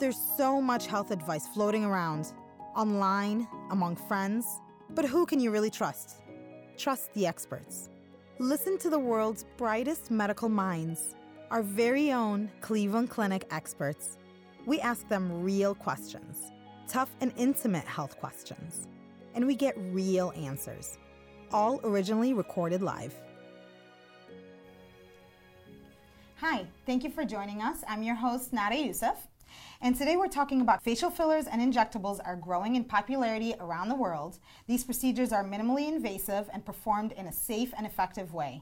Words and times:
There's 0.00 0.18
so 0.38 0.62
much 0.62 0.86
health 0.86 1.10
advice 1.10 1.46
floating 1.46 1.84
around, 1.84 2.32
online, 2.74 3.46
among 3.70 3.96
friends, 3.96 4.46
but 4.94 5.04
who 5.04 5.26
can 5.26 5.40
you 5.40 5.50
really 5.50 5.68
trust? 5.68 6.22
Trust 6.78 7.12
the 7.12 7.26
experts. 7.26 7.90
Listen 8.38 8.78
to 8.78 8.88
the 8.88 8.98
world's 8.98 9.44
brightest 9.58 10.10
medical 10.10 10.48
minds, 10.48 11.16
our 11.50 11.62
very 11.62 12.12
own 12.12 12.50
Cleveland 12.62 13.10
Clinic 13.10 13.44
experts. 13.50 14.16
We 14.64 14.80
ask 14.80 15.06
them 15.08 15.42
real 15.42 15.74
questions, 15.74 16.50
tough 16.88 17.14
and 17.20 17.30
intimate 17.36 17.84
health 17.84 18.18
questions, 18.18 18.88
and 19.34 19.46
we 19.46 19.54
get 19.54 19.74
real 19.76 20.32
answers, 20.34 20.96
all 21.52 21.78
originally 21.84 22.32
recorded 22.32 22.80
live. 22.80 23.14
Hi, 26.36 26.64
thank 26.86 27.04
you 27.04 27.10
for 27.10 27.26
joining 27.26 27.60
us. 27.60 27.84
I'm 27.86 28.02
your 28.02 28.14
host, 28.14 28.54
Nada 28.54 28.78
Youssef. 28.78 29.29
And 29.82 29.96
today 29.96 30.16
we're 30.16 30.28
talking 30.28 30.60
about 30.60 30.82
facial 30.82 31.08
fillers 31.08 31.46
and 31.46 31.62
injectables 31.62 32.20
are 32.22 32.36
growing 32.36 32.76
in 32.76 32.84
popularity 32.84 33.54
around 33.58 33.88
the 33.88 33.94
world. 33.94 34.38
These 34.66 34.84
procedures 34.84 35.32
are 35.32 35.42
minimally 35.42 35.88
invasive 35.88 36.50
and 36.52 36.66
performed 36.66 37.12
in 37.12 37.26
a 37.26 37.32
safe 37.32 37.72
and 37.74 37.86
effective 37.86 38.34
way. 38.34 38.60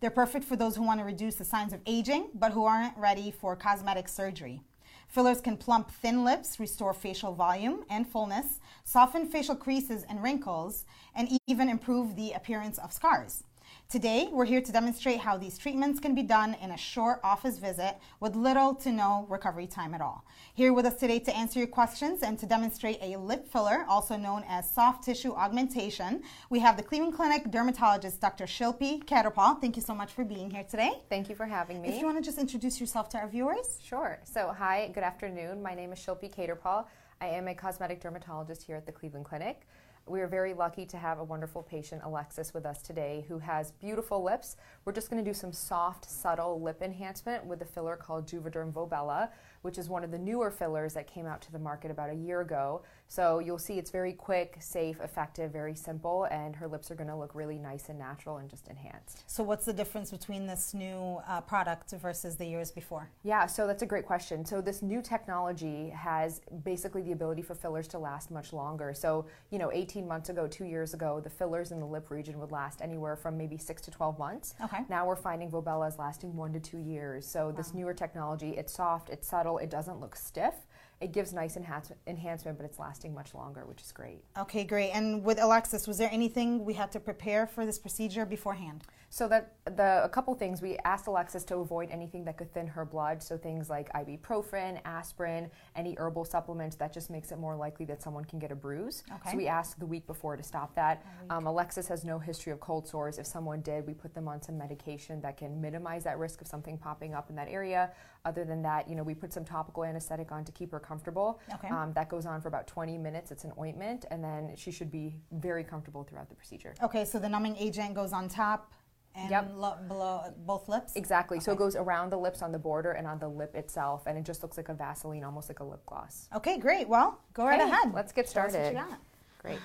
They're 0.00 0.10
perfect 0.10 0.44
for 0.44 0.56
those 0.56 0.74
who 0.74 0.82
want 0.82 0.98
to 0.98 1.06
reduce 1.06 1.36
the 1.36 1.44
signs 1.44 1.72
of 1.72 1.82
aging 1.86 2.30
but 2.34 2.50
who 2.50 2.64
aren't 2.64 2.98
ready 2.98 3.30
for 3.30 3.54
cosmetic 3.54 4.08
surgery. 4.08 4.60
Fillers 5.06 5.40
can 5.40 5.56
plump 5.56 5.92
thin 5.92 6.24
lips, 6.24 6.58
restore 6.58 6.92
facial 6.92 7.32
volume 7.32 7.84
and 7.88 8.04
fullness, 8.04 8.58
soften 8.82 9.28
facial 9.28 9.54
creases 9.54 10.02
and 10.08 10.20
wrinkles, 10.20 10.84
and 11.14 11.28
even 11.46 11.68
improve 11.68 12.16
the 12.16 12.32
appearance 12.32 12.78
of 12.78 12.92
scars. 12.92 13.44
Today, 13.88 14.28
we're 14.32 14.46
here 14.46 14.60
to 14.60 14.72
demonstrate 14.72 15.20
how 15.20 15.38
these 15.38 15.56
treatments 15.56 16.00
can 16.00 16.12
be 16.12 16.24
done 16.24 16.56
in 16.60 16.72
a 16.72 16.76
short 16.76 17.20
office 17.22 17.58
visit 17.58 17.96
with 18.18 18.34
little 18.34 18.74
to 18.74 18.90
no 18.90 19.26
recovery 19.28 19.68
time 19.68 19.94
at 19.94 20.00
all. 20.00 20.24
Here 20.54 20.72
with 20.72 20.86
us 20.86 20.96
today 20.96 21.20
to 21.20 21.36
answer 21.36 21.60
your 21.60 21.68
questions 21.68 22.24
and 22.24 22.36
to 22.40 22.46
demonstrate 22.46 22.98
a 23.00 23.16
lip 23.16 23.46
filler, 23.46 23.86
also 23.88 24.16
known 24.16 24.42
as 24.48 24.68
soft 24.68 25.04
tissue 25.04 25.30
augmentation, 25.34 26.24
we 26.50 26.58
have 26.58 26.76
the 26.76 26.82
Cleveland 26.82 27.14
Clinic 27.14 27.48
dermatologist, 27.52 28.20
Dr. 28.20 28.46
Shilpi 28.46 29.04
Khetarpal. 29.04 29.60
Thank 29.60 29.76
you 29.76 29.82
so 29.82 29.94
much 29.94 30.10
for 30.10 30.24
being 30.24 30.50
here 30.50 30.64
today. 30.64 30.90
Thank 31.08 31.28
you 31.28 31.36
for 31.36 31.46
having 31.46 31.80
me. 31.80 31.90
If 31.90 32.00
you 32.00 32.06
want 32.06 32.18
to 32.18 32.24
just 32.24 32.38
introduce 32.38 32.80
yourself 32.80 33.08
to 33.10 33.18
our 33.18 33.28
viewers. 33.28 33.78
Sure. 33.84 34.18
So, 34.24 34.52
hi, 34.58 34.90
good 34.94 35.04
afternoon. 35.04 35.62
My 35.62 35.76
name 35.76 35.92
is 35.92 36.00
Shilpi 36.00 36.34
Khetarpal. 36.34 36.86
I 37.20 37.26
am 37.28 37.46
a 37.46 37.54
cosmetic 37.54 38.00
dermatologist 38.00 38.64
here 38.64 38.74
at 38.74 38.84
the 38.84 38.92
Cleveland 38.92 39.26
Clinic. 39.26 39.62
We 40.08 40.20
are 40.20 40.28
very 40.28 40.54
lucky 40.54 40.86
to 40.86 40.98
have 40.98 41.18
a 41.18 41.24
wonderful 41.24 41.64
patient, 41.64 42.02
Alexis, 42.04 42.54
with 42.54 42.64
us 42.64 42.80
today 42.80 43.24
who 43.26 43.40
has 43.40 43.72
beautiful 43.72 44.22
lips. 44.22 44.54
We're 44.84 44.92
just 44.92 45.10
going 45.10 45.22
to 45.22 45.28
do 45.28 45.34
some 45.34 45.52
soft, 45.52 46.08
subtle 46.08 46.60
lip 46.60 46.80
enhancement 46.80 47.44
with 47.44 47.60
a 47.60 47.64
filler 47.64 47.96
called 47.96 48.28
Juvederm 48.28 48.72
Volbella, 48.72 49.30
which 49.66 49.78
is 49.78 49.88
one 49.88 50.04
of 50.04 50.12
the 50.12 50.18
newer 50.18 50.48
fillers 50.48 50.94
that 50.94 51.08
came 51.08 51.26
out 51.26 51.42
to 51.42 51.50
the 51.50 51.58
market 51.58 51.90
about 51.90 52.08
a 52.08 52.14
year 52.14 52.40
ago. 52.40 52.82
So 53.08 53.38
you'll 53.40 53.58
see 53.58 53.78
it's 53.78 53.90
very 53.90 54.12
quick, 54.12 54.56
safe, 54.60 55.00
effective, 55.00 55.52
very 55.52 55.74
simple, 55.74 56.24
and 56.30 56.56
her 56.56 56.66
lips 56.66 56.90
are 56.90 56.94
going 56.94 57.08
to 57.08 57.16
look 57.16 57.34
really 57.34 57.58
nice 57.58 57.88
and 57.88 57.98
natural 57.98 58.38
and 58.38 58.50
just 58.50 58.68
enhanced. 58.68 59.22
So, 59.30 59.44
what's 59.44 59.64
the 59.64 59.72
difference 59.72 60.10
between 60.10 60.46
this 60.46 60.74
new 60.74 61.20
uh, 61.28 61.40
product 61.42 61.92
versus 61.92 62.36
the 62.36 62.46
years 62.46 62.70
before? 62.72 63.10
Yeah, 63.22 63.46
so 63.46 63.66
that's 63.66 63.82
a 63.82 63.86
great 63.86 64.06
question. 64.06 64.44
So, 64.44 64.60
this 64.60 64.82
new 64.82 65.00
technology 65.00 65.90
has 65.90 66.40
basically 66.64 67.02
the 67.02 67.12
ability 67.12 67.42
for 67.42 67.54
fillers 67.54 67.86
to 67.88 67.98
last 67.98 68.30
much 68.30 68.52
longer. 68.52 68.92
So, 68.92 69.26
you 69.50 69.58
know, 69.58 69.70
18 69.72 70.06
months 70.06 70.28
ago, 70.28 70.48
two 70.48 70.64
years 70.64 70.94
ago, 70.94 71.20
the 71.20 71.30
fillers 71.30 71.70
in 71.70 71.78
the 71.78 71.86
lip 71.86 72.10
region 72.10 72.40
would 72.40 72.50
last 72.50 72.82
anywhere 72.82 73.14
from 73.14 73.38
maybe 73.38 73.56
six 73.56 73.82
to 73.82 73.90
12 73.90 74.18
months. 74.18 74.54
Okay. 74.64 74.78
Now 74.88 75.06
we're 75.06 75.16
finding 75.16 75.50
Volbella 75.50 75.88
is 75.88 75.98
lasting 75.98 76.34
one 76.34 76.52
to 76.54 76.60
two 76.60 76.78
years. 76.78 77.24
So, 77.26 77.52
this 77.56 77.72
newer 77.72 77.94
technology, 77.94 78.50
it's 78.56 78.72
soft, 78.72 79.10
it's 79.10 79.28
subtle, 79.28 79.55
it 79.58 79.70
doesn't 79.70 80.00
look 80.00 80.16
stiff. 80.16 80.54
It 81.00 81.12
gives 81.12 81.32
nice 81.34 81.56
enhance- 81.56 81.92
enhancement, 82.06 82.56
but 82.56 82.64
it's 82.64 82.78
lasting 82.78 83.12
much 83.12 83.34
longer, 83.34 83.66
which 83.66 83.82
is 83.82 83.92
great. 83.92 84.24
Okay, 84.38 84.64
great. 84.64 84.92
And 84.92 85.22
with 85.22 85.38
Alexis, 85.38 85.86
was 85.86 85.98
there 85.98 86.08
anything 86.10 86.64
we 86.64 86.72
had 86.72 86.90
to 86.92 87.00
prepare 87.00 87.46
for 87.46 87.66
this 87.66 87.78
procedure 87.78 88.24
beforehand? 88.24 88.84
So 89.08 89.28
that 89.28 89.54
the 89.64 90.02
a 90.02 90.08
couple 90.08 90.34
things 90.34 90.60
we 90.60 90.78
asked 90.84 91.06
Alexis 91.06 91.44
to 91.44 91.56
avoid 91.56 91.90
anything 91.90 92.24
that 92.24 92.36
could 92.36 92.52
thin 92.52 92.66
her 92.66 92.84
blood. 92.84 93.22
So 93.22 93.38
things 93.38 93.70
like 93.70 93.90
ibuprofen, 93.92 94.80
aspirin, 94.84 95.50
any 95.76 95.94
herbal 95.96 96.24
supplements 96.24 96.76
that 96.76 96.92
just 96.92 97.08
makes 97.08 97.30
it 97.30 97.38
more 97.38 97.54
likely 97.56 97.86
that 97.86 98.02
someone 98.02 98.24
can 98.24 98.38
get 98.38 98.50
a 98.50 98.56
bruise. 98.56 99.04
Okay. 99.10 99.30
So 99.30 99.36
we 99.36 99.46
asked 99.46 99.78
the 99.78 99.86
week 99.86 100.06
before 100.06 100.36
to 100.36 100.42
stop 100.42 100.74
that. 100.74 101.04
Um, 101.30 101.46
Alexis 101.46 101.86
has 101.88 102.04
no 102.04 102.18
history 102.18 102.52
of 102.52 102.58
cold 102.60 102.88
sores. 102.88 103.18
If 103.18 103.26
someone 103.26 103.60
did, 103.60 103.86
we 103.86 103.94
put 103.94 104.12
them 104.12 104.26
on 104.28 104.42
some 104.42 104.58
medication 104.58 105.20
that 105.20 105.36
can 105.36 105.60
minimize 105.60 106.02
that 106.04 106.18
risk 106.18 106.40
of 106.40 106.48
something 106.48 106.76
popping 106.76 107.14
up 107.14 107.30
in 107.30 107.36
that 107.36 107.48
area. 107.48 107.92
Other 108.24 108.44
than 108.44 108.60
that, 108.62 108.88
you 108.88 108.96
know, 108.96 109.04
we 109.04 109.14
put 109.14 109.32
some 109.32 109.44
topical 109.44 109.84
anesthetic 109.84 110.32
on 110.32 110.44
to 110.44 110.52
keep 110.52 110.72
her 110.72 110.80
comfortable. 110.86 111.40
Okay. 111.54 111.68
Um, 111.68 111.92
that 111.94 112.08
goes 112.08 112.26
on 112.26 112.40
for 112.40 112.48
about 112.48 112.66
20 112.66 112.96
minutes. 112.98 113.30
It's 113.30 113.44
an 113.44 113.52
ointment, 113.58 114.04
and 114.10 114.22
then 114.22 114.52
she 114.56 114.70
should 114.70 114.90
be 114.90 115.16
very 115.32 115.64
comfortable 115.64 116.04
throughout 116.04 116.28
the 116.28 116.34
procedure. 116.34 116.74
Okay, 116.82 117.04
so 117.04 117.18
the 117.18 117.28
numbing 117.28 117.56
agent 117.56 117.94
goes 117.94 118.12
on 118.12 118.28
top 118.28 118.72
and 119.14 119.30
Yep. 119.30 119.50
lo- 119.54 119.76
below 119.88 120.24
both 120.44 120.68
lips? 120.68 120.94
Exactly. 120.94 121.40
So 121.40 121.52
it 121.52 121.58
goes 121.58 121.74
around 121.74 122.10
the 122.10 122.18
lips 122.18 122.42
on 122.42 122.52
the 122.52 122.58
border 122.58 122.92
and 122.92 123.06
on 123.06 123.18
the 123.18 123.28
lip 123.28 123.54
itself, 123.54 124.06
and 124.06 124.18
it 124.18 124.24
just 124.24 124.42
looks 124.42 124.56
like 124.58 124.68
a 124.68 124.74
Vaseline, 124.74 125.24
almost 125.24 125.48
like 125.48 125.60
a 125.60 125.64
lip 125.64 125.84
gloss. 125.86 126.28
Okay, 126.36 126.58
great. 126.58 126.86
Well, 126.88 127.18
go 127.32 127.44
right 127.46 127.60
Okay, 127.60 127.70
ahead. 127.70 127.94
let's 127.94 128.12
get 128.12 128.28
Show 128.28 128.40
us 128.42 128.52
what 128.52 128.60
you 128.62 128.70
started. 128.72 128.96
Great. 129.40 129.58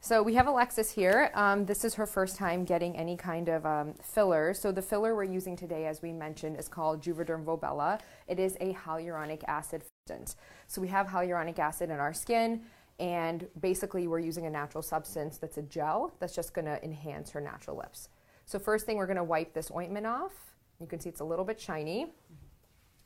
So 0.00 0.22
we 0.22 0.34
have 0.34 0.46
Alexis 0.46 0.90
here. 0.90 1.30
Um, 1.32 1.64
this 1.64 1.82
is 1.82 1.94
her 1.94 2.04
first 2.06 2.36
time 2.36 2.64
getting 2.66 2.94
any 2.94 3.16
kind 3.16 3.48
of 3.48 3.64
um, 3.64 3.94
filler. 4.02 4.52
So 4.52 4.70
the 4.70 4.82
filler 4.82 5.14
we're 5.16 5.24
using 5.24 5.56
today, 5.56 5.86
as 5.86 6.02
we 6.02 6.12
mentioned, 6.12 6.58
is 6.58 6.68
called 6.68 7.00
Juvederm 7.02 7.42
Volbella. 7.42 7.98
It 8.28 8.38
is 8.38 8.54
a 8.60 8.74
hyaluronic 8.74 9.42
acid 9.48 9.82
substance. 10.06 10.36
So 10.66 10.82
we 10.82 10.88
have 10.88 11.06
hyaluronic 11.06 11.58
acid 11.58 11.88
in 11.88 11.98
our 11.98 12.12
skin, 12.12 12.60
and 13.00 13.46
basically 13.60 14.06
we're 14.06 14.18
using 14.18 14.44
a 14.44 14.50
natural 14.50 14.82
substance 14.82 15.38
that's 15.38 15.56
a 15.56 15.62
gel 15.62 16.14
that's 16.20 16.34
just 16.34 16.52
going 16.52 16.66
to 16.66 16.82
enhance 16.84 17.30
her 17.30 17.40
natural 17.40 17.78
lips. 17.78 18.10
So 18.44 18.58
first 18.58 18.84
thing, 18.84 18.98
we're 18.98 19.06
going 19.06 19.16
to 19.16 19.24
wipe 19.24 19.54
this 19.54 19.70
ointment 19.74 20.06
off. 20.06 20.32
You 20.78 20.86
can 20.86 21.00
see 21.00 21.08
it's 21.08 21.20
a 21.20 21.24
little 21.24 21.44
bit 21.44 21.58
shiny. 21.58 22.02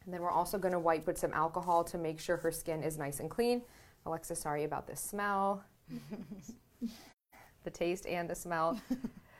And 0.04 0.12
then 0.14 0.22
we're 0.22 0.30
also 0.30 0.58
going 0.58 0.72
to 0.72 0.80
wipe 0.80 1.06
with 1.06 1.16
some 1.18 1.32
alcohol 1.34 1.84
to 1.84 1.98
make 1.98 2.18
sure 2.18 2.36
her 2.38 2.50
skin 2.50 2.82
is 2.82 2.98
nice 2.98 3.20
and 3.20 3.30
clean. 3.30 3.62
Alexa, 4.04 4.34
sorry 4.34 4.64
about 4.64 4.88
the 4.88 4.96
smell, 4.96 5.62
the 7.62 7.70
taste, 7.70 8.06
and 8.06 8.28
the 8.28 8.34
smell. 8.34 8.80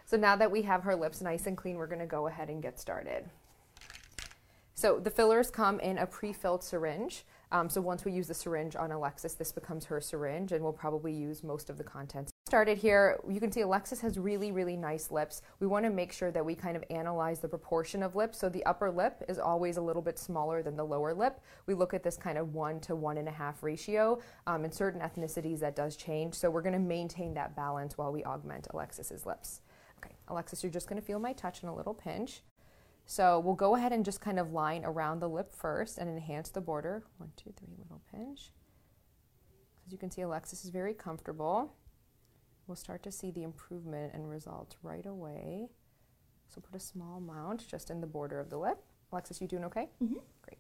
so 0.05 0.17
now 0.17 0.37
that 0.37 0.51
we 0.51 0.63
have 0.63 0.85
her 0.85 0.95
lips 0.95 1.21
nice 1.21 1.47
and 1.47 1.57
clean, 1.57 1.77
we're 1.77 1.89
going 1.89 1.99
to 1.99 2.07
go 2.07 2.29
ahead 2.29 2.51
and 2.51 2.63
get 2.63 2.79
started. 2.79 3.29
So 4.75 5.01
the 5.01 5.11
fillers 5.11 5.51
come 5.51 5.81
in 5.81 5.99
a 5.99 6.07
pre-filled 6.07 6.63
syringe. 6.63 7.25
Um, 7.51 7.69
so 7.69 7.81
once 7.81 8.05
we 8.05 8.13
use 8.13 8.29
the 8.29 8.35
syringe 8.35 8.77
on 8.77 8.93
Alexis, 8.93 9.35
this 9.35 9.53
becomes 9.53 9.87
her 9.87 10.01
syringe, 10.01 10.53
and 10.53 10.63
we'll 10.63 10.73
probably 10.73 11.13
use 11.13 11.43
most 11.43 11.71
of 11.71 11.79
the 11.79 11.85
contents. 11.85 12.31
Started 12.47 12.79
here, 12.79 13.21
you 13.29 13.41
can 13.41 13.53
see 13.53 13.61
Alexis 13.61 14.01
has 14.01 14.19
really, 14.19 14.53
really 14.53 14.77
nice 14.77 15.11
lips. 15.11 15.43
We 15.61 15.67
want 15.67 15.85
to 15.85 15.91
make 15.91 16.13
sure 16.13 16.31
that 16.31 16.45
we 16.45 16.55
kind 16.55 16.77
of 16.77 16.85
analyze 16.91 17.41
the 17.41 17.49
proportion 17.49 18.03
of 18.03 18.17
lips. 18.17 18.39
So 18.39 18.49
the 18.49 18.65
upper 18.65 18.91
lip 18.91 19.23
is 19.29 19.39
always 19.39 19.77
a 19.77 19.83
little 19.83 20.03
bit 20.03 20.19
smaller 20.19 20.63
than 20.63 20.77
the 20.77 20.85
lower 20.85 21.13
lip. 21.15 21.41
We 21.67 21.75
look 21.75 21.93
at 21.95 22.03
this 22.03 22.17
kind 22.17 22.39
of 22.39 22.55
one 22.55 22.81
to 22.81 22.97
one 22.97 23.19
and 23.19 23.29
a 23.29 23.33
half 23.33 23.63
ratio. 23.63 24.19
Um, 24.47 24.65
in 24.65 24.73
certain 24.73 25.01
ethnicities, 25.01 25.61
that 25.61 25.77
does 25.77 25.97
change. 25.97 26.35
So 26.35 26.51
we're 26.51 26.63
going 26.63 26.73
to 26.73 26.79
maintain 26.79 27.35
that 27.35 27.55
balance 27.55 27.99
while 27.99 28.13
we 28.13 28.25
augment 28.25 28.67
Alexis's 28.73 29.27
lips. 29.27 29.61
Okay, 29.99 30.15
Alexis, 30.29 30.63
you're 30.63 30.73
just 30.73 30.89
going 30.89 31.01
to 31.01 31.07
feel 31.07 31.19
my 31.19 31.33
touch 31.33 31.63
and 31.63 31.71
a 31.71 31.75
little 31.75 31.95
pinch. 31.95 32.43
So 33.11 33.41
we'll 33.41 33.55
go 33.55 33.75
ahead 33.75 33.91
and 33.91 34.05
just 34.05 34.21
kind 34.21 34.39
of 34.39 34.53
line 34.53 34.85
around 34.85 35.21
the 35.21 35.31
lip 35.31 35.55
first 35.55 35.97
and 35.97 36.11
enhance 36.11 36.51
the 36.51 36.61
border. 36.61 37.05
One, 37.17 37.33
two, 37.39 37.55
three, 37.59 37.75
little 37.79 38.03
pinch. 38.13 38.53
As 39.87 39.93
you 39.93 39.97
can 39.97 40.11
see, 40.11 40.21
Alexis 40.21 40.63
is 40.63 40.71
very 40.71 40.93
comfortable. 40.93 41.73
We'll 42.67 42.77
start 42.77 43.03
to 43.05 43.11
see 43.11 43.31
the 43.31 43.45
improvement 43.45 44.13
and 44.13 44.29
results 44.29 44.77
right 44.83 45.07
away. 45.07 45.71
So 46.49 46.61
put 46.61 46.77
a 46.77 46.85
small 46.85 47.17
amount 47.17 47.67
just 47.67 47.89
in 47.89 48.03
the 48.03 48.07
border 48.07 48.41
of 48.41 48.51
the 48.51 48.59
lip. 48.59 48.77
Alexis, 49.11 49.41
you 49.41 49.49
doing 49.49 49.65
okay? 49.65 49.89
Mm-hmm. 50.03 50.19
Great. 50.43 50.59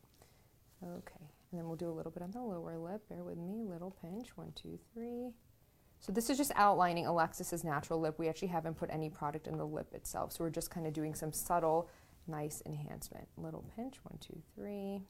Okay. 0.83 1.27
And 1.53 1.61
then 1.61 1.67
we'll 1.67 1.77
do 1.77 1.91
a 1.91 1.93
little 1.93 2.11
bit 2.11 2.23
on 2.23 2.31
the 2.31 2.41
lower 2.41 2.79
lip. 2.79 3.07
Bear 3.11 3.25
with 3.25 3.37
me. 3.37 3.63
Little 3.63 3.95
pinch. 4.01 4.39
One, 4.39 4.53
two, 4.55 4.79
three. 4.95 5.35
So 6.01 6.13
this 6.13 6.31
is 6.31 6.39
just 6.39 6.53
outlining 6.55 7.05
Alexis's 7.05 7.63
natural 7.63 8.01
lip. 8.01 8.19
We 8.19 8.29
actually 8.31 8.49
haven't 8.49 8.79
put 8.79 8.89
any 8.91 9.11
product 9.11 9.47
in 9.47 9.59
the 9.59 9.67
lip 9.67 9.93
itself. 9.93 10.33
So 10.33 10.45
we're 10.45 10.51
just 10.51 10.71
kind 10.71 10.87
of 10.87 10.95
doing 10.95 11.15
some 11.15 11.33
subtle, 11.35 11.91
nice 12.29 12.63
enhancement. 12.67 13.27
Little 13.37 13.65
pinch. 13.77 13.97
One, 14.05 14.19
two, 14.21 14.41
three. 14.55 15.03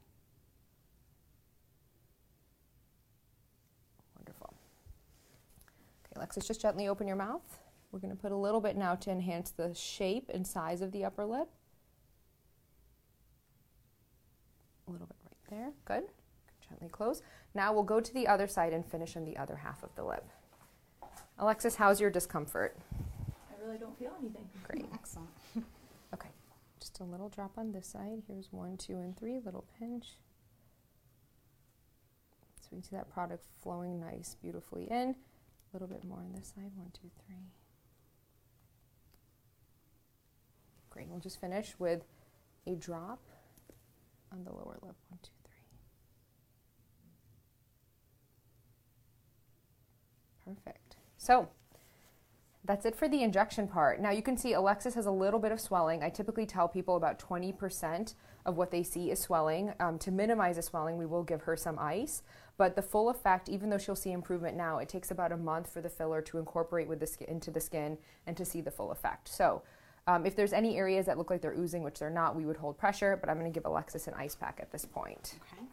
Wonderful. 4.15 4.53
Okay, 6.05 6.13
Alexis, 6.15 6.47
just 6.47 6.61
gently 6.61 6.87
open 6.87 7.07
your 7.07 7.17
mouth. 7.17 7.59
We're 7.91 7.99
going 7.99 8.15
to 8.15 8.21
put 8.21 8.31
a 8.31 8.37
little 8.37 8.61
bit 8.61 8.77
now 8.77 8.95
to 8.95 9.11
enhance 9.11 9.51
the 9.51 9.73
shape 9.73 10.29
and 10.33 10.45
size 10.45 10.81
of 10.81 10.91
the 10.91 11.05
upper 11.05 11.25
lip. 11.25 11.49
A 14.87 14.91
little 14.91 15.07
bit 15.07 15.17
right 15.25 15.49
there. 15.49 15.71
Good. 15.85 16.09
Gently 16.67 16.89
close. 16.89 17.21
Now 17.55 17.73
we'll 17.73 17.83
go 17.83 17.99
to 17.99 18.13
the 18.13 18.27
other 18.27 18.47
side 18.47 18.73
and 18.73 18.85
finish 18.85 19.15
on 19.17 19.25
the 19.25 19.37
other 19.37 19.55
half 19.55 19.83
of 19.83 19.89
the 19.95 20.03
lip. 20.03 20.25
Alexis, 21.39 21.75
how's 21.75 21.99
your 21.99 22.09
discomfort? 22.11 22.77
I 23.49 23.65
really 23.65 23.77
don't 23.77 23.97
feel 23.97 24.11
anything. 24.19 24.47
Great. 24.67 24.85
Excellent. 24.93 25.29
A 27.01 27.03
little 27.03 27.29
drop 27.29 27.57
on 27.57 27.71
this 27.71 27.87
side. 27.87 28.23
Here's 28.27 28.51
one, 28.51 28.75
two, 28.75 28.97
and 28.97 29.17
three. 29.17 29.39
Little 29.39 29.65
pinch. 29.79 30.17
So 32.59 32.67
we 32.73 32.81
see 32.81 32.95
that 32.97 33.09
product 33.09 33.45
flowing 33.63 34.01
nice, 34.01 34.35
beautifully 34.41 34.83
in. 34.91 35.15
A 35.15 35.15
little 35.71 35.87
bit 35.87 36.03
more 36.03 36.19
on 36.19 36.33
this 36.33 36.53
side. 36.55 36.71
One, 36.75 36.91
two, 36.93 37.09
three. 37.25 37.37
Great. 40.89 41.07
We'll 41.07 41.21
just 41.21 41.39
finish 41.39 41.73
with 41.79 42.03
a 42.67 42.75
drop 42.75 43.21
on 44.33 44.43
the 44.43 44.51
lower 44.51 44.77
lip. 44.81 44.95
One, 45.07 45.19
two, 45.23 45.31
three. 45.45 45.55
Perfect. 50.43 50.97
So 51.17 51.47
that's 52.69 52.85
it 52.85 52.95
for 52.95 53.09
the 53.09 53.23
injection 53.23 53.67
part. 53.67 53.99
Now 53.99 54.11
you 54.11 54.21
can 54.21 54.37
see 54.37 54.53
Alexis 54.53 54.93
has 54.93 55.07
a 55.07 55.11
little 55.11 55.39
bit 55.39 55.51
of 55.51 55.59
swelling. 55.59 56.03
I 56.03 56.09
typically 56.11 56.45
tell 56.45 56.67
people 56.67 56.97
about 56.97 57.17
20% 57.17 58.13
of 58.45 58.57
what 58.57 58.69
they 58.69 58.83
see 58.83 59.09
is 59.09 59.17
swelling. 59.17 59.73
Um, 59.79 59.97
to 59.97 60.11
minimize 60.11 60.57
the 60.57 60.61
swelling, 60.61 60.95
we 60.95 61.07
will 61.07 61.23
give 61.23 61.41
her 61.41 61.57
some 61.57 61.79
ice. 61.79 62.21
But 62.57 62.75
the 62.75 62.83
full 62.83 63.09
effect, 63.09 63.49
even 63.49 63.71
though 63.71 63.79
she'll 63.79 63.95
see 63.95 64.11
improvement 64.11 64.55
now, 64.55 64.77
it 64.77 64.87
takes 64.87 65.09
about 65.09 65.31
a 65.31 65.37
month 65.37 65.73
for 65.73 65.81
the 65.81 65.89
filler 65.89 66.21
to 66.21 66.37
incorporate 66.37 66.87
with 66.87 66.99
the 66.99 67.07
skin, 67.07 67.27
into 67.27 67.49
the 67.49 67.59
skin 67.59 67.97
and 68.27 68.37
to 68.37 68.45
see 68.45 68.61
the 68.61 68.69
full 68.69 68.91
effect. 68.91 69.29
So 69.29 69.63
um, 70.05 70.27
if 70.27 70.35
there's 70.35 70.53
any 70.53 70.77
areas 70.77 71.07
that 71.07 71.17
look 71.17 71.31
like 71.31 71.41
they're 71.41 71.57
oozing, 71.57 71.81
which 71.81 71.97
they're 71.97 72.11
not, 72.11 72.35
we 72.35 72.45
would 72.45 72.57
hold 72.57 72.77
pressure. 72.77 73.17
But 73.19 73.31
I'm 73.31 73.39
going 73.39 73.51
to 73.51 73.59
give 73.59 73.65
Alexis 73.65 74.05
an 74.05 74.13
ice 74.13 74.35
pack 74.35 74.59
at 74.61 74.71
this 74.71 74.85
point. 74.85 75.39
Okay. 75.41 75.65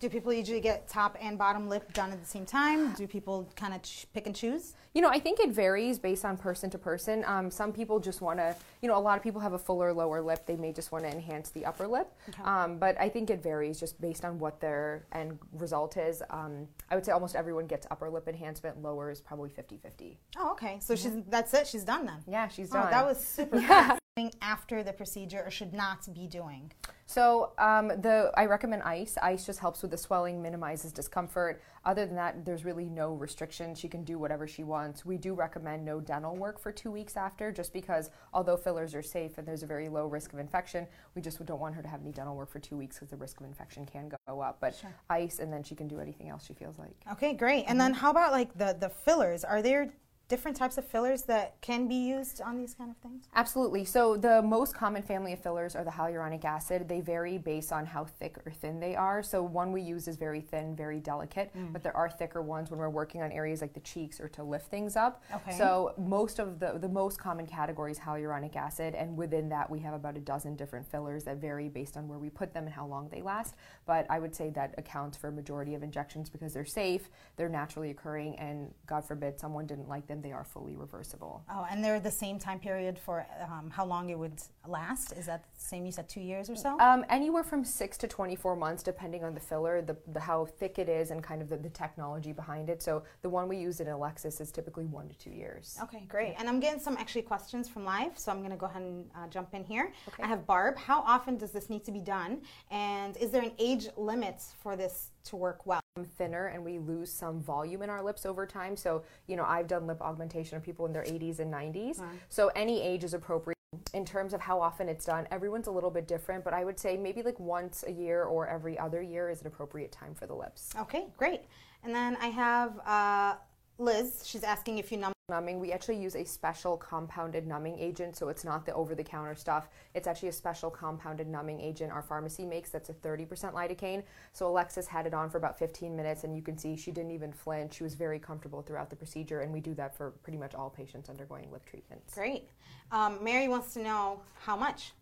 Do 0.00 0.08
people 0.08 0.32
usually 0.32 0.60
get 0.60 0.88
top 0.88 1.18
and 1.20 1.36
bottom 1.36 1.68
lip 1.68 1.92
done 1.92 2.10
at 2.10 2.18
the 2.18 2.26
same 2.26 2.46
time? 2.46 2.94
Do 2.94 3.06
people 3.06 3.46
kind 3.54 3.74
of 3.74 3.82
ch- 3.82 4.06
pick 4.14 4.26
and 4.26 4.34
choose? 4.34 4.72
You 4.94 5.02
know, 5.02 5.10
I 5.10 5.20
think 5.20 5.40
it 5.40 5.50
varies 5.50 5.98
based 5.98 6.24
on 6.24 6.38
person 6.38 6.70
to 6.70 6.78
person. 6.78 7.22
Um, 7.26 7.50
some 7.50 7.70
people 7.70 8.00
just 8.00 8.22
want 8.22 8.38
to, 8.38 8.56
you 8.80 8.88
know, 8.88 8.96
a 8.96 8.98
lot 8.98 9.18
of 9.18 9.22
people 9.22 9.42
have 9.42 9.52
a 9.52 9.58
fuller 9.58 9.92
lower 9.92 10.22
lip. 10.22 10.46
They 10.46 10.56
may 10.56 10.72
just 10.72 10.90
want 10.90 11.04
to 11.04 11.10
enhance 11.12 11.50
the 11.50 11.66
upper 11.66 11.86
lip. 11.86 12.10
Okay. 12.30 12.42
Um, 12.42 12.78
but 12.78 12.98
I 12.98 13.10
think 13.10 13.28
it 13.28 13.42
varies 13.42 13.78
just 13.78 14.00
based 14.00 14.24
on 14.24 14.38
what 14.38 14.58
their 14.58 15.04
end 15.12 15.38
result 15.52 15.98
is. 15.98 16.22
Um, 16.30 16.66
I 16.90 16.94
would 16.94 17.04
say 17.04 17.12
almost 17.12 17.36
everyone 17.36 17.66
gets 17.66 17.86
upper 17.90 18.08
lip 18.08 18.26
enhancement. 18.26 18.80
Lower 18.80 19.10
is 19.10 19.20
probably 19.20 19.50
50 19.50 19.76
50. 19.76 20.18
Oh, 20.38 20.52
okay. 20.52 20.78
So 20.80 20.96
she's 20.96 21.12
that's 21.28 21.52
it. 21.52 21.66
She's 21.66 21.84
done 21.84 22.06
then. 22.06 22.24
Yeah, 22.26 22.48
she's 22.48 22.70
Oh, 22.70 22.80
done. 22.80 22.90
that 22.90 23.04
was 23.04 23.22
super 23.22 23.58
Yeah. 23.60 23.98
After 24.42 24.82
the 24.82 24.92
procedure, 24.92 25.42
or 25.46 25.50
should 25.50 25.72
not 25.72 26.00
be 26.12 26.26
doing. 26.26 26.72
So 27.06 27.52
um, 27.58 27.88
the 27.88 28.30
I 28.36 28.44
recommend 28.46 28.82
ice. 28.84 29.16
Ice 29.20 29.44
just 29.46 29.58
helps 29.58 29.82
with 29.82 29.90
the 29.90 29.96
swelling, 29.96 30.40
minimizes 30.40 30.92
discomfort. 30.92 31.60
Other 31.84 32.04
than 32.06 32.14
that, 32.16 32.44
there's 32.44 32.64
really 32.64 32.88
no 33.02 33.14
restriction. 33.14 33.74
She 33.74 33.88
can 33.88 34.04
do 34.04 34.16
whatever 34.18 34.46
she 34.46 34.62
wants. 34.64 35.04
We 35.04 35.16
do 35.16 35.34
recommend 35.34 35.84
no 35.84 36.00
dental 36.00 36.36
work 36.36 36.60
for 36.60 36.70
two 36.70 36.90
weeks 36.90 37.16
after, 37.16 37.50
just 37.50 37.72
because 37.72 38.10
although 38.32 38.56
fillers 38.56 38.94
are 38.94 39.02
safe 39.02 39.38
and 39.38 39.46
there's 39.48 39.62
a 39.62 39.66
very 39.66 39.88
low 39.88 40.06
risk 40.06 40.32
of 40.32 40.38
infection, 40.38 40.86
we 41.14 41.22
just 41.22 41.44
don't 41.44 41.58
want 41.60 41.74
her 41.74 41.82
to 41.82 41.88
have 41.88 42.00
any 42.02 42.12
dental 42.12 42.36
work 42.36 42.50
for 42.50 42.60
two 42.60 42.76
weeks 42.76 42.96
because 42.96 43.10
the 43.10 43.16
risk 43.16 43.40
of 43.40 43.46
infection 43.46 43.86
can 43.86 44.10
go 44.28 44.40
up. 44.40 44.58
But 44.60 44.74
Sure. 44.76 44.94
ice, 45.08 45.38
and 45.40 45.52
then 45.52 45.62
she 45.64 45.74
can 45.74 45.88
do 45.88 45.98
anything 46.00 46.28
else 46.28 46.44
she 46.46 46.54
feels 46.54 46.78
like. 46.78 46.94
Okay, 47.12 47.32
great. 47.32 47.64
And 47.66 47.80
then 47.80 47.94
how 47.94 48.10
about 48.10 48.30
like 48.32 48.56
the 48.56 48.76
the 48.78 48.90
fillers? 48.90 49.42
Are 49.44 49.62
there 49.62 49.90
different 50.30 50.56
types 50.56 50.78
of 50.78 50.86
fillers 50.86 51.22
that 51.24 51.60
can 51.60 51.88
be 51.88 51.96
used 51.96 52.40
on 52.40 52.56
these 52.56 52.72
kind 52.72 52.90
of 52.90 52.96
things? 52.98 53.26
Absolutely. 53.34 53.84
So 53.84 54.16
the 54.16 54.40
most 54.40 54.74
common 54.74 55.02
family 55.02 55.32
of 55.32 55.40
fillers 55.40 55.74
are 55.74 55.84
the 55.84 55.90
hyaluronic 55.90 56.44
acid. 56.44 56.88
They 56.88 57.00
vary 57.00 57.36
based 57.36 57.72
on 57.72 57.84
how 57.84 58.04
thick 58.04 58.36
or 58.46 58.52
thin 58.52 58.78
they 58.78 58.94
are. 58.94 59.22
So 59.22 59.42
one 59.42 59.72
we 59.72 59.82
use 59.82 60.06
is 60.06 60.16
very 60.16 60.40
thin, 60.40 60.76
very 60.76 61.00
delicate, 61.00 61.50
mm. 61.54 61.72
but 61.72 61.82
there 61.82 61.96
are 61.96 62.08
thicker 62.08 62.40
ones 62.40 62.70
when 62.70 62.78
we're 62.78 62.88
working 62.88 63.22
on 63.22 63.32
areas 63.32 63.60
like 63.60 63.74
the 63.74 63.80
cheeks 63.80 64.20
or 64.20 64.28
to 64.28 64.44
lift 64.44 64.70
things 64.70 64.96
up. 64.96 65.22
Okay. 65.34 65.58
So 65.58 65.94
most 65.98 66.38
of 66.38 66.60
the 66.60 66.78
the 66.78 66.88
most 66.88 67.18
common 67.18 67.46
category 67.46 67.90
is 67.90 67.98
hyaluronic 67.98 68.54
acid, 68.54 68.94
and 68.94 69.16
within 69.16 69.48
that 69.48 69.68
we 69.68 69.80
have 69.80 69.94
about 69.94 70.16
a 70.16 70.20
dozen 70.20 70.54
different 70.54 70.86
fillers 70.86 71.24
that 71.24 71.38
vary 71.38 71.68
based 71.68 71.96
on 71.96 72.06
where 72.06 72.18
we 72.18 72.30
put 72.30 72.54
them 72.54 72.64
and 72.66 72.72
how 72.72 72.86
long 72.86 73.08
they 73.08 73.20
last. 73.20 73.56
But 73.84 74.06
I 74.08 74.20
would 74.20 74.34
say 74.34 74.50
that 74.50 74.74
accounts 74.78 75.18
for 75.18 75.28
a 75.28 75.32
majority 75.32 75.74
of 75.74 75.82
injections 75.82 76.30
because 76.30 76.54
they're 76.54 76.64
safe, 76.64 77.10
they're 77.36 77.48
naturally 77.48 77.90
occurring, 77.90 78.36
and 78.36 78.72
God 78.86 79.04
forbid 79.04 79.40
someone 79.40 79.66
didn't 79.66 79.88
like 79.88 80.06
them, 80.06 80.19
they 80.22 80.32
are 80.32 80.44
fully 80.44 80.76
reversible. 80.76 81.42
Oh, 81.50 81.66
and 81.70 81.84
they're 81.84 82.00
the 82.00 82.10
same 82.10 82.38
time 82.38 82.58
period 82.58 82.98
for 82.98 83.26
um, 83.42 83.70
how 83.70 83.84
long 83.84 84.10
it 84.10 84.18
would 84.18 84.40
last? 84.66 85.12
Is 85.12 85.26
that 85.26 85.44
the 85.44 85.60
same? 85.60 85.86
You 85.86 85.92
said 85.92 86.08
two 86.08 86.20
years 86.20 86.50
or 86.50 86.56
so. 86.56 86.78
Um, 86.78 87.04
anywhere 87.08 87.42
from 87.42 87.64
six 87.64 87.96
to 87.98 88.08
24 88.08 88.56
months, 88.56 88.82
depending 88.82 89.24
on 89.24 89.34
the 89.34 89.40
filler, 89.40 89.82
the, 89.82 89.96
the 90.12 90.20
how 90.20 90.46
thick 90.46 90.78
it 90.78 90.88
is, 90.88 91.10
and 91.10 91.22
kind 91.22 91.42
of 91.42 91.48
the, 91.48 91.56
the 91.56 91.70
technology 91.70 92.32
behind 92.32 92.68
it. 92.68 92.82
So 92.82 93.02
the 93.22 93.28
one 93.28 93.48
we 93.48 93.56
use 93.56 93.80
in 93.80 93.88
Alexis 93.88 94.40
is 94.40 94.50
typically 94.50 94.86
one 94.86 95.08
to 95.08 95.18
two 95.18 95.30
years. 95.30 95.78
Okay, 95.82 96.04
great. 96.08 96.34
And 96.38 96.48
I'm 96.48 96.60
getting 96.60 96.80
some 96.80 96.96
actually 96.98 97.22
questions 97.22 97.68
from 97.68 97.84
live, 97.84 98.18
so 98.18 98.30
I'm 98.30 98.38
going 98.38 98.50
to 98.50 98.56
go 98.56 98.66
ahead 98.66 98.82
and 98.82 99.04
uh, 99.14 99.28
jump 99.28 99.54
in 99.54 99.64
here. 99.64 99.92
Okay. 100.08 100.22
I 100.22 100.26
have 100.26 100.46
Barb. 100.46 100.78
How 100.78 101.00
often 101.02 101.36
does 101.36 101.50
this 101.50 101.70
need 101.70 101.84
to 101.84 101.92
be 101.92 102.00
done? 102.00 102.42
And 102.70 103.16
is 103.16 103.30
there 103.30 103.42
an 103.42 103.52
age 103.58 103.88
limit 103.96 104.42
for 104.62 104.76
this 104.76 105.10
to 105.24 105.36
work 105.36 105.66
well? 105.66 105.80
I'm 105.96 106.04
Thinner, 106.04 106.46
and 106.46 106.64
we 106.64 106.78
lose 106.78 107.12
some 107.12 107.40
volume 107.40 107.82
in 107.82 107.90
our 107.90 108.02
lips 108.02 108.24
over 108.24 108.46
time. 108.46 108.76
So 108.76 109.02
you 109.26 109.36
know, 109.36 109.44
I've 109.44 109.66
done 109.66 109.86
lip 109.86 110.00
augmentation 110.00 110.56
of 110.56 110.62
people 110.62 110.86
in 110.86 110.92
their 110.92 111.04
80s 111.04 111.38
and 111.38 111.52
90s. 111.52 112.02
So 112.28 112.48
any 112.54 112.82
age 112.82 113.04
is 113.04 113.14
appropriate. 113.14 113.56
In 113.94 114.04
terms 114.04 114.34
of 114.34 114.40
how 114.40 114.60
often 114.60 114.88
it's 114.88 115.04
done, 115.04 115.28
everyone's 115.30 115.68
a 115.68 115.70
little 115.70 115.90
bit 115.90 116.08
different, 116.08 116.42
but 116.42 116.52
I 116.52 116.64
would 116.64 116.78
say 116.78 116.96
maybe 116.96 117.22
like 117.22 117.38
once 117.38 117.84
a 117.86 117.92
year 117.92 118.24
or 118.24 118.48
every 118.48 118.76
other 118.76 119.00
year 119.00 119.30
is 119.30 119.42
an 119.42 119.46
appropriate 119.46 119.92
time 119.92 120.12
for 120.12 120.26
the 120.26 120.34
lips. 120.34 120.70
Okay, 120.76 121.06
great. 121.16 121.42
And 121.84 121.94
then 121.94 122.16
I 122.20 122.26
have 122.26 122.78
uh, 122.84 123.34
Liz. 123.80 124.22
She's 124.26 124.44
asking 124.44 124.78
if 124.78 124.92
you 124.92 124.98
numb. 124.98 125.12
numbing, 125.30 125.60
we 125.60 125.72
actually 125.72 125.96
use 125.96 126.16
a 126.16 126.24
special 126.24 126.76
compounded 126.76 127.46
numbing 127.46 127.78
agent. 127.78 128.16
So 128.16 128.28
it's 128.28 128.44
not 128.44 128.66
the 128.66 128.74
over 128.74 128.94
the 128.94 129.02
counter 129.02 129.34
stuff. 129.34 129.68
It's 129.94 130.06
actually 130.06 130.28
a 130.28 130.32
special 130.32 130.70
compounded 130.70 131.28
numbing 131.28 131.60
agent 131.60 131.92
our 131.92 132.02
pharmacy 132.02 132.44
makes 132.44 132.70
that's 132.70 132.90
a 132.90 132.92
30% 132.92 133.28
lidocaine. 133.54 134.02
So 134.32 134.48
Alexis 134.48 134.86
had 134.86 135.06
it 135.06 135.14
on 135.14 135.30
for 135.30 135.38
about 135.38 135.58
15 135.58 135.96
minutes, 135.96 136.24
and 136.24 136.36
you 136.36 136.42
can 136.42 136.58
see 136.58 136.76
she 136.76 136.90
didn't 136.90 137.12
even 137.12 137.32
flinch. 137.32 137.74
She 137.74 137.84
was 137.84 137.94
very 137.94 138.18
comfortable 138.18 138.60
throughout 138.60 138.90
the 138.90 138.96
procedure, 138.96 139.40
and 139.40 139.52
we 139.52 139.60
do 139.60 139.72
that 139.74 139.96
for 139.96 140.10
pretty 140.22 140.38
much 140.38 140.54
all 140.54 140.68
patients 140.68 141.08
undergoing 141.08 141.50
lip 141.50 141.64
treatments. 141.64 142.14
Great. 142.14 142.50
Um, 142.92 143.22
Mary 143.22 143.48
wants 143.48 143.72
to 143.74 143.82
know 143.82 144.20
how 144.40 144.56
much 144.56 144.92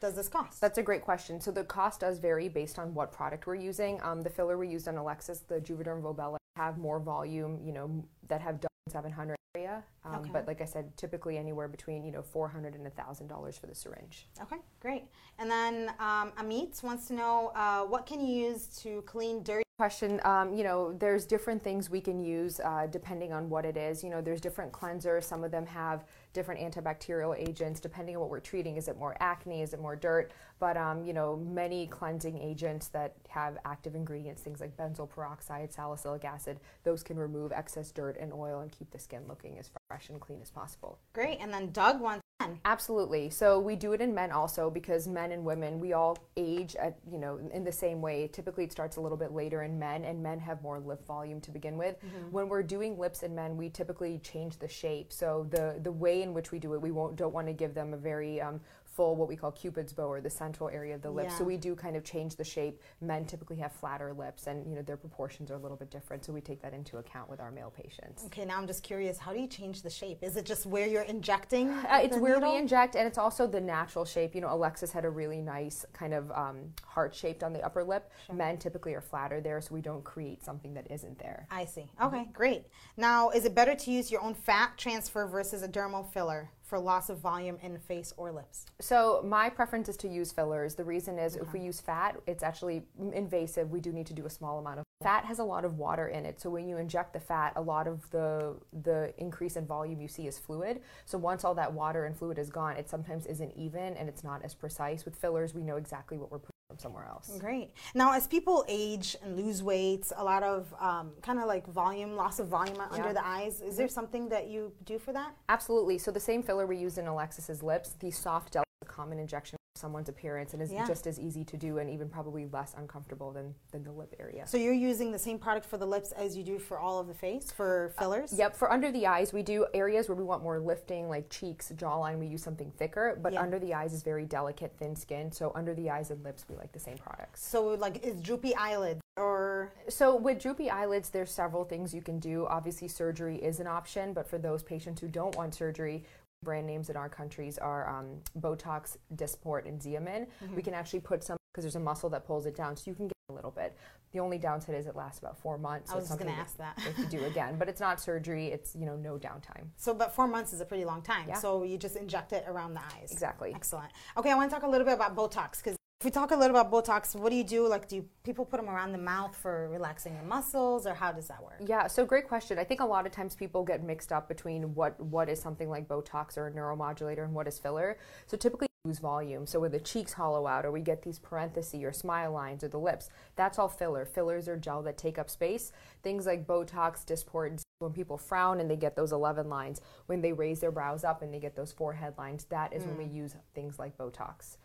does 0.00 0.14
this 0.14 0.28
cost? 0.28 0.60
That's 0.60 0.78
a 0.78 0.82
great 0.82 1.02
question. 1.02 1.40
So 1.40 1.50
the 1.50 1.64
cost 1.64 2.00
does 2.00 2.18
vary 2.18 2.48
based 2.48 2.78
on 2.78 2.94
what 2.94 3.12
product 3.12 3.46
we're 3.46 3.56
using. 3.56 4.00
Um, 4.02 4.22
the 4.22 4.30
filler 4.30 4.56
we 4.56 4.68
used 4.68 4.88
on 4.88 4.96
Alexis, 4.96 5.40
the 5.40 5.60
Juvederm 5.60 6.02
Volbella, 6.02 6.38
have 6.66 6.78
more 6.78 7.00
volume, 7.00 7.60
you 7.64 7.72
know, 7.72 8.04
that 8.28 8.40
have 8.40 8.60
done 8.60 8.70
700 8.88 9.36
area. 9.54 9.82
Um, 10.04 10.16
Okay. 10.16 10.30
But 10.32 10.46
like 10.46 10.60
I 10.60 10.64
said, 10.64 10.96
typically 10.96 11.36
anywhere 11.38 11.68
between, 11.68 12.04
you 12.04 12.12
know, 12.12 12.22
400 12.22 12.74
and 12.74 12.86
$1,000 12.86 13.60
for 13.60 13.66
the 13.66 13.74
syringe. 13.74 14.28
Okay, 14.40 14.56
great. 14.80 15.04
And 15.38 15.50
then 15.50 15.90
um, 15.98 16.32
Amit 16.38 16.82
wants 16.82 17.08
to 17.08 17.14
know 17.14 17.52
uh, 17.54 17.82
what 17.82 18.06
can 18.06 18.20
you 18.20 18.34
use 18.48 18.66
to 18.82 19.02
clean 19.02 19.42
dirty? 19.42 19.62
question 19.78 20.20
um, 20.24 20.52
you 20.54 20.62
know 20.62 20.92
there's 20.92 21.24
different 21.24 21.60
things 21.60 21.88
we 21.90 22.00
can 22.00 22.22
use 22.22 22.60
uh, 22.60 22.86
depending 22.90 23.32
on 23.32 23.48
what 23.48 23.64
it 23.64 23.76
is 23.76 24.04
you 24.04 24.10
know 24.10 24.20
there's 24.20 24.40
different 24.40 24.70
cleansers 24.70 25.24
some 25.24 25.42
of 25.42 25.50
them 25.50 25.66
have 25.66 26.04
different 26.32 26.60
antibacterial 26.60 27.36
agents 27.38 27.80
depending 27.80 28.16
on 28.16 28.20
what 28.20 28.30
we're 28.30 28.40
treating 28.40 28.76
is 28.76 28.88
it 28.88 28.98
more 28.98 29.16
acne 29.20 29.62
is 29.62 29.72
it 29.72 29.80
more 29.80 29.96
dirt 29.96 30.32
but 30.58 30.76
um, 30.76 31.02
you 31.04 31.12
know 31.12 31.36
many 31.36 31.86
cleansing 31.86 32.38
agents 32.38 32.88
that 32.88 33.14
have 33.28 33.58
active 33.64 33.94
ingredients 33.94 34.42
things 34.42 34.60
like 34.60 34.76
benzoyl 34.76 35.08
peroxide 35.08 35.72
salicylic 35.72 36.24
acid 36.24 36.58
those 36.84 37.02
can 37.02 37.18
remove 37.18 37.52
excess 37.52 37.90
dirt 37.90 38.16
and 38.18 38.32
oil 38.32 38.60
and 38.60 38.72
keep 38.72 38.90
the 38.90 38.98
skin 38.98 39.22
looking 39.28 39.58
as 39.58 39.70
fresh 39.88 40.08
and 40.08 40.20
clean 40.20 40.40
as 40.40 40.50
possible 40.50 40.98
Great. 41.12 41.38
And 41.40 41.52
then 41.52 41.70
Doug 41.72 42.00
wants. 42.00 42.21
Absolutely. 42.64 43.30
So 43.30 43.58
we 43.58 43.76
do 43.76 43.92
it 43.92 44.00
in 44.00 44.14
men 44.14 44.30
also 44.30 44.70
because 44.70 45.08
men 45.08 45.32
and 45.32 45.44
women 45.44 45.80
we 45.80 45.92
all 45.92 46.16
age 46.36 46.76
at 46.76 46.98
you 47.10 47.18
know 47.18 47.38
in 47.52 47.64
the 47.64 47.72
same 47.72 48.00
way. 48.00 48.28
Typically, 48.28 48.64
it 48.64 48.72
starts 48.72 48.96
a 48.96 49.00
little 49.00 49.18
bit 49.18 49.32
later 49.32 49.62
in 49.62 49.78
men, 49.78 50.04
and 50.04 50.22
men 50.22 50.38
have 50.40 50.62
more 50.62 50.78
lip 50.80 51.06
volume 51.06 51.40
to 51.40 51.50
begin 51.50 51.76
with. 51.76 51.96
When 52.30 52.48
we're 52.48 52.62
doing 52.62 52.98
lips 52.98 53.22
in 53.22 53.34
men, 53.34 53.56
we 53.56 53.68
typically 53.70 54.18
change 54.18 54.58
the 54.58 54.68
shape. 54.68 55.12
So 55.12 55.46
the 55.50 55.78
the 55.82 55.92
way 55.92 56.22
in 56.22 56.34
which 56.34 56.52
we 56.52 56.58
do 56.58 56.74
it, 56.74 56.80
we 56.80 56.90
won't 56.90 57.16
don't 57.16 57.34
want 57.34 57.46
to 57.48 57.52
give 57.52 57.74
them 57.74 57.94
a 57.94 57.96
very 57.96 58.40
um, 58.40 58.60
full 58.94 59.16
what 59.16 59.28
we 59.28 59.36
call 59.36 59.50
cupid's 59.50 59.92
bow 59.92 60.04
or 60.04 60.20
the 60.20 60.30
central 60.30 60.68
area 60.68 60.94
of 60.94 61.02
the 61.02 61.10
lip. 61.10 61.30
So 61.30 61.44
we 61.44 61.56
do 61.56 61.74
kind 61.74 61.96
of 61.96 62.04
change 62.04 62.36
the 62.36 62.44
shape. 62.44 62.80
Men 63.00 63.24
typically 63.24 63.56
have 63.56 63.72
flatter 63.72 64.12
lips, 64.12 64.46
and 64.46 64.66
you 64.68 64.74
know 64.76 64.82
their 64.82 64.96
proportions 64.96 65.50
are 65.50 65.54
a 65.54 65.58
little 65.58 65.76
bit 65.76 65.90
different. 65.90 66.24
So 66.24 66.32
we 66.32 66.40
take 66.40 66.60
that 66.62 66.74
into 66.74 66.98
account 66.98 67.30
with 67.30 67.40
our 67.40 67.50
male 67.50 67.72
patients. 67.74 68.24
Okay, 68.26 68.44
now 68.44 68.58
I'm 68.58 68.66
just 68.66 68.82
curious. 68.82 69.18
How 69.18 69.32
do 69.32 69.40
you 69.40 69.46
change 69.46 69.82
the 69.82 69.90
shape? 69.90 70.18
Is 70.22 70.36
it 70.36 70.44
just 70.44 70.66
where 70.66 70.86
you're 70.86 71.02
injecting? 71.02 71.70
Uh, 71.92 72.00
it's 72.02 72.16
where 72.16 72.36
needle? 72.36 72.52
we 72.52 72.58
inject, 72.58 72.96
and 72.96 73.06
it's 73.06 73.18
also 73.18 73.46
the 73.46 73.60
natural 73.60 74.04
shape. 74.04 74.34
You 74.34 74.40
know, 74.40 74.52
Alexis 74.52 74.92
had 74.92 75.04
a 75.04 75.10
really 75.10 75.40
nice 75.40 75.84
kind 75.92 76.14
of 76.14 76.30
um, 76.32 76.72
heart 76.84 77.14
shaped 77.14 77.42
on 77.42 77.52
the 77.52 77.64
upper 77.64 77.82
lip. 77.82 78.10
Men 78.32 78.58
typically 78.58 78.94
are 78.94 79.00
flatter 79.00 79.40
there, 79.40 79.60
so 79.60 79.74
we 79.74 79.80
don't 79.80 80.04
create 80.04 80.42
something 80.42 80.74
that 80.74 80.90
isn't 80.90 81.18
there. 81.18 81.46
I 81.50 81.64
see. 81.64 81.90
Okay, 82.02 82.28
great. 82.32 82.66
Now, 82.96 83.30
is 83.30 83.44
it 83.44 83.54
better 83.54 83.74
to 83.74 83.90
use 83.90 84.10
your 84.10 84.22
own 84.22 84.34
fat 84.34 84.76
transfer 84.76 85.26
versus 85.26 85.62
a 85.62 85.68
dermal 85.68 86.06
filler 86.12 86.50
for 86.72 86.80
loss 86.80 87.10
of 87.10 87.18
volume 87.18 87.58
in 87.60 87.78
face 87.78 88.14
or 88.16 88.32
lips? 88.32 88.64
So 88.80 89.22
my 89.26 89.50
preference 89.50 89.90
is 89.90 89.96
to 89.98 90.08
use 90.08 90.32
fillers. 90.32 90.74
The 90.74 90.84
reason 90.84 91.18
is 91.18 91.36
if 91.36 91.52
we 91.52 91.60
use 91.60 91.82
fat, 91.82 92.16
it's 92.26 92.42
actually 92.42 92.84
invasive. 93.12 93.70
We 93.70 93.78
do 93.78 93.92
need 93.92 94.06
to 94.06 94.14
do 94.14 94.24
a 94.24 94.30
small 94.30 94.58
amount 94.58 94.78
of 94.78 94.84
fat 95.02 95.26
has 95.26 95.38
a 95.38 95.44
lot 95.44 95.66
of 95.66 95.76
water 95.76 96.08
in 96.08 96.24
it. 96.24 96.40
So 96.40 96.48
when 96.48 96.66
you 96.66 96.78
inject 96.78 97.12
the 97.12 97.20
fat, 97.20 97.52
a 97.56 97.60
lot 97.60 97.86
of 97.86 98.08
the 98.10 98.54
the 98.84 99.12
increase 99.18 99.56
in 99.56 99.66
volume 99.66 100.00
you 100.00 100.08
see 100.08 100.26
is 100.26 100.38
fluid. 100.38 100.80
So 101.04 101.18
once 101.18 101.44
all 101.44 101.54
that 101.56 101.74
water 101.74 102.06
and 102.06 102.16
fluid 102.16 102.38
is 102.38 102.48
gone, 102.48 102.76
it 102.78 102.88
sometimes 102.88 103.26
isn't 103.26 103.52
even 103.54 103.94
and 103.98 104.08
it's 104.08 104.24
not 104.24 104.42
as 104.42 104.54
precise. 104.54 105.04
With 105.04 105.16
fillers, 105.16 105.54
we 105.54 105.62
know 105.62 105.76
exactly 105.76 106.16
what 106.16 106.30
we're 106.30 106.38
putting 106.38 106.51
from 106.72 106.78
somewhere 106.78 107.06
else. 107.06 107.30
Great. 107.38 107.70
Now, 107.94 108.12
as 108.12 108.26
people 108.26 108.64
age 108.66 109.16
and 109.22 109.36
lose 109.36 109.62
weight, 109.62 110.10
a 110.16 110.24
lot 110.24 110.42
of 110.42 110.72
um, 110.80 111.12
kind 111.22 111.38
of 111.38 111.46
like 111.46 111.66
volume, 111.66 112.16
loss 112.16 112.38
of 112.38 112.48
volume 112.48 112.78
under 112.90 113.12
the 113.12 113.26
eyes. 113.26 113.60
Is 113.60 113.76
there 113.76 113.88
something 113.88 114.28
that 114.30 114.48
you 114.48 114.72
do 114.84 114.98
for 114.98 115.12
that? 115.12 115.34
Absolutely. 115.48 115.98
So 115.98 116.10
the 116.10 116.20
same 116.20 116.42
filler 116.42 116.66
we 116.66 116.76
used 116.76 116.98
in 116.98 117.06
Alexis's 117.06 117.62
lips, 117.62 117.90
the 118.00 118.10
soft 118.10 118.54
gel, 118.54 118.64
common 118.86 119.18
injection 119.18 119.58
someone's 119.82 120.08
appearance, 120.08 120.54
and 120.54 120.62
is 120.62 120.72
Yeah. 120.72 120.86
just 120.86 121.06
as 121.06 121.18
easy 121.18 121.44
to 121.44 121.56
do, 121.56 121.78
and 121.78 121.90
even 121.90 122.08
probably 122.08 122.46
less 122.46 122.72
uncomfortable 122.78 123.32
than, 123.32 123.54
than 123.72 123.82
the 123.82 123.90
lip 123.90 124.14
area. 124.18 124.46
So 124.46 124.56
you're 124.56 124.72
using 124.72 125.10
the 125.10 125.18
same 125.18 125.38
product 125.38 125.66
for 125.66 125.76
the 125.76 125.86
lips 125.86 126.12
as 126.12 126.36
you 126.36 126.44
do 126.44 126.58
for 126.58 126.78
all 126.78 127.00
of 127.00 127.08
the 127.08 127.14
face 127.14 127.50
for 127.50 127.92
uh, 127.98 128.00
fillers? 128.00 128.32
Yep, 128.32 128.56
for 128.56 128.72
under 128.72 128.90
the 128.92 129.06
eyes, 129.06 129.32
we 129.32 129.42
do 129.42 129.66
areas 129.74 130.08
where 130.08 130.16
we 130.16 130.22
want 130.24 130.42
more 130.42 130.60
lifting, 130.60 131.08
like 131.08 131.28
cheeks, 131.28 131.72
jawline, 131.76 132.18
we 132.18 132.28
use 132.28 132.42
something 132.42 132.70
thicker, 132.78 133.18
but 133.20 133.32
Yeah. 133.32 133.42
under 133.42 133.58
the 133.58 133.74
eyes 133.74 133.92
is 133.92 134.02
very 134.04 134.24
delicate, 134.24 134.72
thin 134.78 134.94
skin. 134.94 135.32
So 135.32 135.50
under 135.56 135.74
the 135.74 135.90
eyes 135.90 136.10
and 136.12 136.22
lips, 136.22 136.46
we 136.48 136.54
like 136.56 136.70
the 136.72 136.78
same 136.80 136.96
products. 136.96 137.44
So 137.44 137.66
like 137.74 138.04
is 138.06 138.20
droopy 138.22 138.54
eyelid 138.54 139.00
or 139.16 139.72
So 139.88 140.14
with 140.16 140.40
droopy 140.40 140.70
eyelids, 140.70 141.10
there's 141.10 141.30
several 141.32 141.64
things 141.64 141.92
you 141.92 142.02
can 142.02 142.20
do. 142.20 142.46
Obviously, 142.46 142.86
surgery 142.88 143.36
is 143.36 143.58
an 143.58 143.66
option, 143.66 144.12
but 144.12 144.28
for 144.28 144.38
those 144.38 144.62
patients 144.62 145.00
who 145.00 145.08
don't 145.08 145.34
want 145.36 145.54
surgery, 145.54 146.04
brand 146.42 146.66
names 146.66 146.90
in 146.90 146.96
our 146.96 147.08
countries 147.08 147.58
are 147.58 147.88
um, 147.88 148.18
Botox, 148.40 148.96
Dysport, 149.14 149.66
and 149.66 149.80
Xeomin. 149.80 150.26
Mm-hmm. 150.26 150.56
We 150.56 150.62
can 150.62 150.74
actually 150.74 151.00
put 151.00 151.22
some 151.24 151.36
because 151.52 151.64
there's 151.64 151.76
a 151.76 151.80
muscle 151.80 152.08
that 152.10 152.26
pulls 152.26 152.46
it 152.46 152.56
down, 152.56 152.76
so 152.76 152.90
you 152.90 152.94
can 152.94 153.08
get 153.08 153.16
a 153.28 153.32
little 153.34 153.50
bit. 153.50 153.76
The 154.12 154.20
only 154.20 154.38
downside 154.38 154.74
is 154.74 154.86
it 154.86 154.96
lasts 154.96 155.18
about 155.18 155.38
four 155.38 155.58
months. 155.58 155.90
I 155.90 155.94
so 155.94 155.96
was 155.96 156.04
it's 156.04 156.10
just 156.12 156.20
going 156.20 156.34
to 156.34 156.40
ask 156.40 156.56
that. 156.56 156.78
have 156.78 156.96
to 156.96 157.06
do 157.06 157.24
again, 157.24 157.56
but 157.58 157.68
it's 157.68 157.80
not 157.80 158.00
surgery. 158.00 158.46
It's 158.48 158.74
you 158.74 158.86
know 158.86 158.96
no 158.96 159.18
downtime. 159.18 159.68
So, 159.76 159.94
but 159.94 160.14
four 160.14 160.26
months 160.26 160.52
is 160.52 160.60
a 160.60 160.64
pretty 160.64 160.84
long 160.84 161.02
time. 161.02 161.26
Yeah. 161.28 161.38
So 161.38 161.62
you 161.62 161.78
just 161.78 161.96
inject 161.96 162.32
it 162.32 162.44
around 162.46 162.74
the 162.74 162.80
eyes. 162.80 163.10
Exactly. 163.10 163.52
Excellent. 163.54 163.90
Okay, 164.16 164.30
I 164.30 164.34
want 164.34 164.50
to 164.50 164.54
talk 164.54 164.64
a 164.64 164.68
little 164.68 164.86
bit 164.86 164.94
about 164.94 165.14
Botox 165.14 165.62
because 165.62 165.76
if 166.02 166.04
we 166.04 166.10
talk 166.10 166.32
a 166.32 166.36
little 166.36 166.56
about 166.56 166.72
Botox, 166.72 167.14
what 167.14 167.30
do 167.30 167.36
you 167.36 167.44
do? 167.44 167.68
Like, 167.68 167.86
do 167.86 167.94
you, 167.94 168.04
people 168.24 168.44
put 168.44 168.56
them 168.56 168.68
around 168.68 168.90
the 168.90 168.98
mouth 168.98 169.36
for 169.36 169.68
relaxing 169.68 170.16
the 170.16 170.24
muscles, 170.24 170.84
or 170.84 170.94
how 170.94 171.12
does 171.12 171.28
that 171.28 171.40
work? 171.40 171.60
Yeah, 171.64 171.86
so 171.86 172.04
great 172.04 172.26
question. 172.26 172.58
I 172.58 172.64
think 172.64 172.80
a 172.80 172.84
lot 172.84 173.06
of 173.06 173.12
times 173.12 173.36
people 173.36 173.62
get 173.62 173.84
mixed 173.84 174.10
up 174.10 174.26
between 174.26 174.74
what 174.74 174.98
what 174.98 175.28
is 175.28 175.40
something 175.40 175.70
like 175.70 175.86
Botox 175.86 176.36
or 176.36 176.48
a 176.48 176.50
neuromodulator 176.50 177.22
and 177.22 177.32
what 177.32 177.46
is 177.46 177.56
filler. 177.56 177.98
So 178.26 178.36
typically 178.36 178.66
lose 178.84 178.98
volume. 178.98 179.46
So 179.46 179.60
when 179.60 179.70
the 179.70 179.78
cheeks 179.78 180.12
hollow 180.12 180.44
out 180.48 180.66
or 180.66 180.72
we 180.72 180.80
get 180.80 181.02
these 181.02 181.20
parentheses 181.20 181.84
or 181.84 181.92
smile 181.92 182.32
lines 182.32 182.64
or 182.64 182.68
the 182.68 182.80
lips, 182.80 183.08
that's 183.36 183.56
all 183.60 183.68
filler. 183.68 184.04
Fillers 184.04 184.48
are 184.48 184.56
gel 184.56 184.82
that 184.82 184.98
take 184.98 185.20
up 185.20 185.30
space. 185.30 185.70
Things 186.02 186.26
like 186.26 186.48
Botox, 186.48 187.04
Dysport, 187.04 187.62
when 187.78 187.92
people 187.92 188.18
frown 188.18 188.58
and 188.58 188.68
they 188.68 188.74
get 188.74 188.96
those 188.96 189.12
11 189.12 189.48
lines, 189.48 189.80
when 190.06 190.20
they 190.20 190.32
raise 190.32 190.58
their 190.58 190.72
brows 190.72 191.04
up 191.04 191.22
and 191.22 191.32
they 191.32 191.38
get 191.38 191.54
those 191.54 191.70
forehead 191.70 192.14
lines, 192.18 192.46
that 192.46 192.72
is 192.72 192.82
when 192.82 192.98
we 192.98 193.04
mm. 193.04 193.14
use 193.14 193.36
things 193.54 193.78
like 193.78 193.96
Botox 193.96 194.56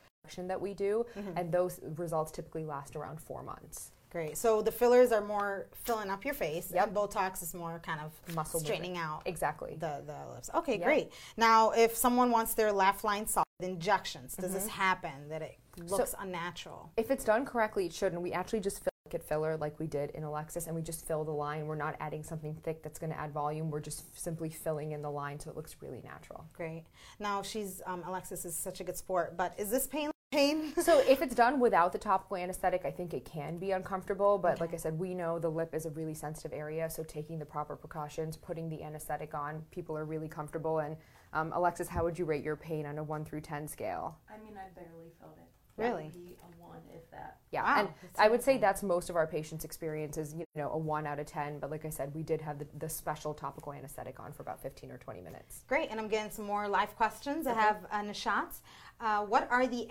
that 0.47 0.59
we 0.61 0.73
do 0.73 1.05
mm-hmm. 1.17 1.37
and 1.37 1.51
those 1.51 1.79
results 1.95 2.31
typically 2.31 2.65
last 2.65 2.95
around 2.95 3.19
4 3.19 3.43
months. 3.43 3.91
Great. 4.09 4.37
So 4.37 4.61
the 4.61 4.71
fillers 4.71 5.11
are 5.11 5.21
more 5.21 5.67
filling 5.83 6.09
up 6.09 6.23
your 6.23 6.33
face, 6.33 6.71
Yep. 6.73 6.87
and 6.87 6.95
Botox 6.95 7.43
is 7.43 7.53
more 7.53 7.79
kind 7.79 7.99
of 7.99 8.35
Muscle 8.35 8.59
straightening 8.59 8.97
out 8.97 9.21
Exactly. 9.25 9.75
the, 9.79 10.01
the 10.05 10.33
lips. 10.33 10.49
Okay, 10.55 10.79
Yeah. 10.79 10.85
great. 10.85 11.11
Now, 11.35 11.71
if 11.71 11.95
someone 11.95 12.31
wants 12.31 12.53
their 12.53 12.71
laugh 12.71 13.03
line 13.03 13.27
solid 13.27 13.45
injections, 13.59 14.35
does 14.35 14.53
this 14.53 14.63
mm-hmm. 14.63 14.71
happen 14.71 15.29
that 15.29 15.41
it 15.41 15.57
looks 15.87 16.15
unnatural? 16.19 16.91
If 16.95 17.11
it's 17.11 17.25
done 17.25 17.45
correctly, 17.45 17.85
it 17.85 17.93
shouldn't. 17.93 18.21
We 18.21 18.31
actually 18.31 18.61
just 18.61 18.81
fill 18.81 18.91
it 19.13 19.23
filler 19.23 19.57
like 19.57 19.79
we 19.79 19.87
did 19.87 20.11
in 20.11 20.23
Alexis, 20.23 20.67
and 20.67 20.75
we 20.75 20.81
just 20.81 21.05
fill 21.07 21.23
the 21.23 21.31
line. 21.31 21.67
We're 21.67 21.75
not 21.75 21.95
adding 21.99 22.23
something 22.23 22.55
thick 22.63 22.83
that's 22.83 22.99
going 22.99 23.11
to 23.11 23.19
add 23.19 23.31
volume. 23.31 23.69
We're 23.69 23.79
just 23.79 24.17
simply 24.19 24.49
filling 24.49 24.91
in 24.91 25.01
the 25.01 25.11
line 25.11 25.39
so 25.39 25.49
it 25.49 25.55
looks 25.55 25.75
really 25.81 26.01
natural. 26.03 26.45
Great. 26.53 26.85
Now 27.19 27.41
she's 27.41 27.81
um, 27.85 28.03
Alexis 28.05 28.45
is 28.45 28.55
such 28.55 28.79
a 28.79 28.83
good 28.83 28.97
sport, 28.97 29.37
but 29.37 29.53
is 29.57 29.69
this 29.69 29.87
pain? 29.87 30.11
Pain? 30.31 30.73
So 30.81 30.99
if 31.07 31.21
it's 31.21 31.33
done 31.33 31.59
without 31.59 31.93
the 31.93 31.97
topical 31.97 32.35
anesthetic, 32.35 32.83
I 32.83 32.91
think 32.91 33.13
it 33.13 33.23
can 33.23 33.57
be 33.57 33.71
uncomfortable. 33.71 34.37
But 34.37 34.59
like 34.59 34.73
I 34.73 34.77
said, 34.77 34.99
we 34.99 35.13
know 35.13 35.39
the 35.39 35.49
lip 35.49 35.73
is 35.73 35.85
a 35.85 35.89
really 35.91 36.13
sensitive 36.13 36.51
area, 36.51 36.89
so 36.89 37.03
taking 37.03 37.39
the 37.39 37.45
proper 37.45 37.77
precautions, 37.77 38.35
putting 38.35 38.67
the 38.67 38.83
anesthetic 38.83 39.33
on, 39.33 39.63
people 39.71 39.97
are 39.97 40.03
really 40.03 40.27
comfortable. 40.27 40.79
And 40.79 40.97
um, 41.31 41.53
Alexis, 41.53 41.87
how 41.87 42.03
would 42.03 42.19
you 42.19 42.25
rate 42.25 42.43
your 42.43 42.57
pain 42.57 42.85
on 42.85 42.97
a 42.97 43.03
one 43.03 43.23
through 43.23 43.41
ten 43.41 43.69
scale? 43.69 44.17
I 44.29 44.37
mean, 44.43 44.57
I 44.57 44.67
barely 44.77 45.11
felt 45.19 45.37
it. 45.37 45.56
Really? 45.77 46.03
That 46.03 46.13
be 46.13 46.37
a 46.41 46.63
one, 46.63 46.79
if 46.93 47.09
that. 47.11 47.37
Yeah, 47.51 47.63
Wow, 47.63 47.79
and 47.79 47.89
that's 48.01 48.19
I 48.19 48.27
would 48.27 48.43
say 48.43 48.57
that's 48.57 48.83
most 48.83 49.09
of 49.09 49.15
our 49.15 49.27
patients' 49.27 49.63
experiences. 49.63 50.33
You 50.37 50.45
know, 50.55 50.71
a 50.71 50.77
one 50.77 51.07
out 51.07 51.19
of 51.19 51.25
ten. 51.27 51.59
But 51.59 51.71
like 51.71 51.85
I 51.85 51.89
said, 51.89 52.13
we 52.13 52.23
did 52.23 52.41
have 52.41 52.59
the, 52.59 52.67
the 52.79 52.89
special 52.89 53.33
topical 53.33 53.73
anesthetic 53.73 54.19
on 54.19 54.33
for 54.33 54.41
about 54.41 54.61
fifteen 54.61 54.91
or 54.91 54.97
twenty 54.97 55.21
minutes. 55.21 55.63
Great. 55.67 55.89
And 55.89 55.99
I'm 55.99 56.07
getting 56.07 56.31
some 56.31 56.45
more 56.45 56.67
live 56.67 56.95
questions. 56.95 57.47
I 57.47 57.53
have 57.53 57.77
uh, 57.91 58.01
Nishat. 58.01 58.59
Uh, 58.99 59.21
what 59.21 59.47
are 59.51 59.67
the 59.67 59.87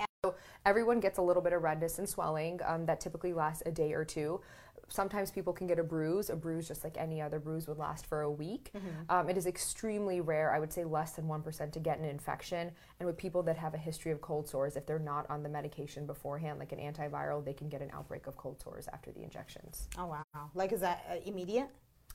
Everyone 0.65 0.99
gets 0.99 1.19
a 1.19 1.23
little 1.23 1.43
bit 1.43 1.53
of 1.53 1.63
redness 1.63 1.99
and 1.99 2.09
swelling 2.09 2.61
um, 2.65 2.87
that 2.87 3.01
typically 3.01 3.33
lasts 3.33 3.63
a 3.67 3.71
day 3.71 3.93
or 3.93 4.05
two. 4.05 4.41
Sometimes 4.89 5.31
people 5.31 5.53
can 5.53 5.67
get 5.67 5.79
a 5.79 5.83
bruise. 5.85 6.31
A 6.31 6.37
bruise, 6.37 6.69
just 6.69 6.85
like 6.85 6.97
any 6.97 7.21
other 7.21 7.39
bruise, 7.39 7.67
would 7.67 7.79
last 7.79 8.07
for 8.07 8.23
a 8.23 8.31
week. 8.31 8.73
Um, 9.09 9.29
it 9.29 9.37
is 9.37 9.47
extremely 9.47 10.21
rare, 10.21 10.53
I 10.55 10.59
would 10.59 10.73
say 10.73 10.85
less 10.85 11.13
than 11.13 11.27
1%, 11.27 11.73
to 11.73 11.81
get 11.81 11.99
an 11.99 12.05
infection. 12.05 12.71
And 13.01 13.07
with 13.07 13.17
people 13.17 13.43
that 13.45 13.57
have 13.57 13.75
a 13.75 13.79
history 13.79 14.13
of 14.13 14.21
cold 14.21 14.49
sores, 14.49 14.77
if 14.77 14.87
they're 14.87 14.99
not 14.99 15.29
on 15.29 15.43
the 15.43 15.49
medication 15.49 16.07
beforehand, 16.07 16.59
like 16.59 16.73
an 16.73 16.79
antiviral, 16.79 17.45
they 17.45 17.53
can 17.53 17.69
get 17.69 17.83
an 17.83 17.91
outbreak 17.93 18.27
of 18.27 18.37
cold 18.37 18.61
sores 18.63 18.89
after 18.93 19.11
the 19.13 19.23
injections. 19.23 19.89
Oh 19.99 20.07
wow! 20.07 20.23
Like 20.55 20.73
is 20.73 20.81
that 20.81 21.05
uh, 21.11 21.17
immediate? 21.25 21.69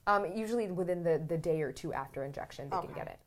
Um, 0.08 0.26
usually 0.36 0.72
within 0.72 1.04
the, 1.04 1.22
the 1.28 1.38
day 1.38 1.62
or 1.62 1.72
two 1.72 1.94
after 1.94 2.24
injection, 2.24 2.70
they 2.70 2.78
Okay. 2.78 2.88
can 2.88 2.96
get 2.96 3.08
it. 3.08 3.20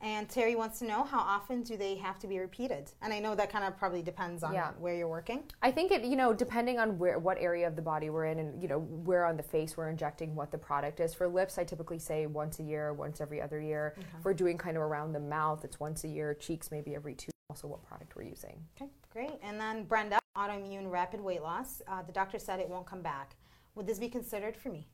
And 0.00 0.28
Terry 0.28 0.54
wants 0.54 0.78
to 0.80 0.84
know 0.84 1.02
how 1.04 1.18
often 1.20 1.62
do 1.62 1.76
they 1.76 1.94
have 1.96 2.18
to 2.20 2.26
be 2.26 2.38
repeated? 2.38 2.92
And 3.02 3.12
I 3.12 3.18
know 3.18 3.34
that 3.34 3.50
kind 3.50 3.64
of 3.64 3.76
probably 3.76 4.02
depends 4.02 4.42
on 4.42 4.52
Yeah. 4.54 4.72
where 4.78 4.94
you're 4.94 5.08
working. 5.08 5.44
I 5.62 5.70
think 5.70 5.90
it, 5.92 6.04
you 6.04 6.16
know, 6.16 6.32
depending 6.32 6.78
on 6.78 6.98
where, 6.98 7.18
what 7.18 7.38
area 7.38 7.66
of 7.66 7.76
the 7.76 7.82
body 7.82 8.10
we're 8.10 8.26
in, 8.26 8.38
and 8.38 8.62
you 8.62 8.68
know, 8.68 8.80
where 8.80 9.24
on 9.24 9.36
the 9.36 9.42
face 9.42 9.76
we're 9.76 9.88
injecting 9.88 10.34
what 10.34 10.50
the 10.50 10.58
product 10.58 11.00
is. 11.00 11.14
For 11.14 11.26
lips, 11.28 11.58
I 11.58 11.64
typically 11.64 11.98
say 11.98 12.26
once 12.26 12.58
a 12.58 12.62
year, 12.62 12.92
once 12.92 13.20
every 13.20 13.40
other 13.40 13.60
year. 13.60 13.94
If 14.18 14.24
we're 14.24 14.34
doing 14.34 14.58
kind 14.58 14.76
of 14.76 14.82
around 14.82 15.12
the 15.12 15.20
mouth, 15.20 15.64
it's 15.64 15.80
once 15.80 16.04
a 16.04 16.08
year. 16.08 16.34
Cheeks, 16.34 16.70
maybe 16.70 16.94
every 16.94 17.14
two. 17.14 17.30
Also, 17.50 17.68
what 17.68 17.82
product 17.82 18.16
we're 18.16 18.22
using. 18.22 18.64
Okay, 18.76 18.90
great. 19.10 19.38
And 19.42 19.60
then 19.60 19.84
Brenda, 19.84 20.18
autoimmune 20.36 20.90
rapid 20.90 21.20
weight 21.20 21.42
loss. 21.42 21.82
Uh, 21.86 22.02
the 22.02 22.10
doctor 22.12 22.38
said 22.38 22.58
it 22.58 22.68
won't 22.68 22.86
come 22.86 23.02
back. 23.02 23.36
Would 23.74 23.86
this 23.86 23.98
be 23.98 24.08
considered 24.08 24.56
for 24.56 24.70
me? 24.70 24.88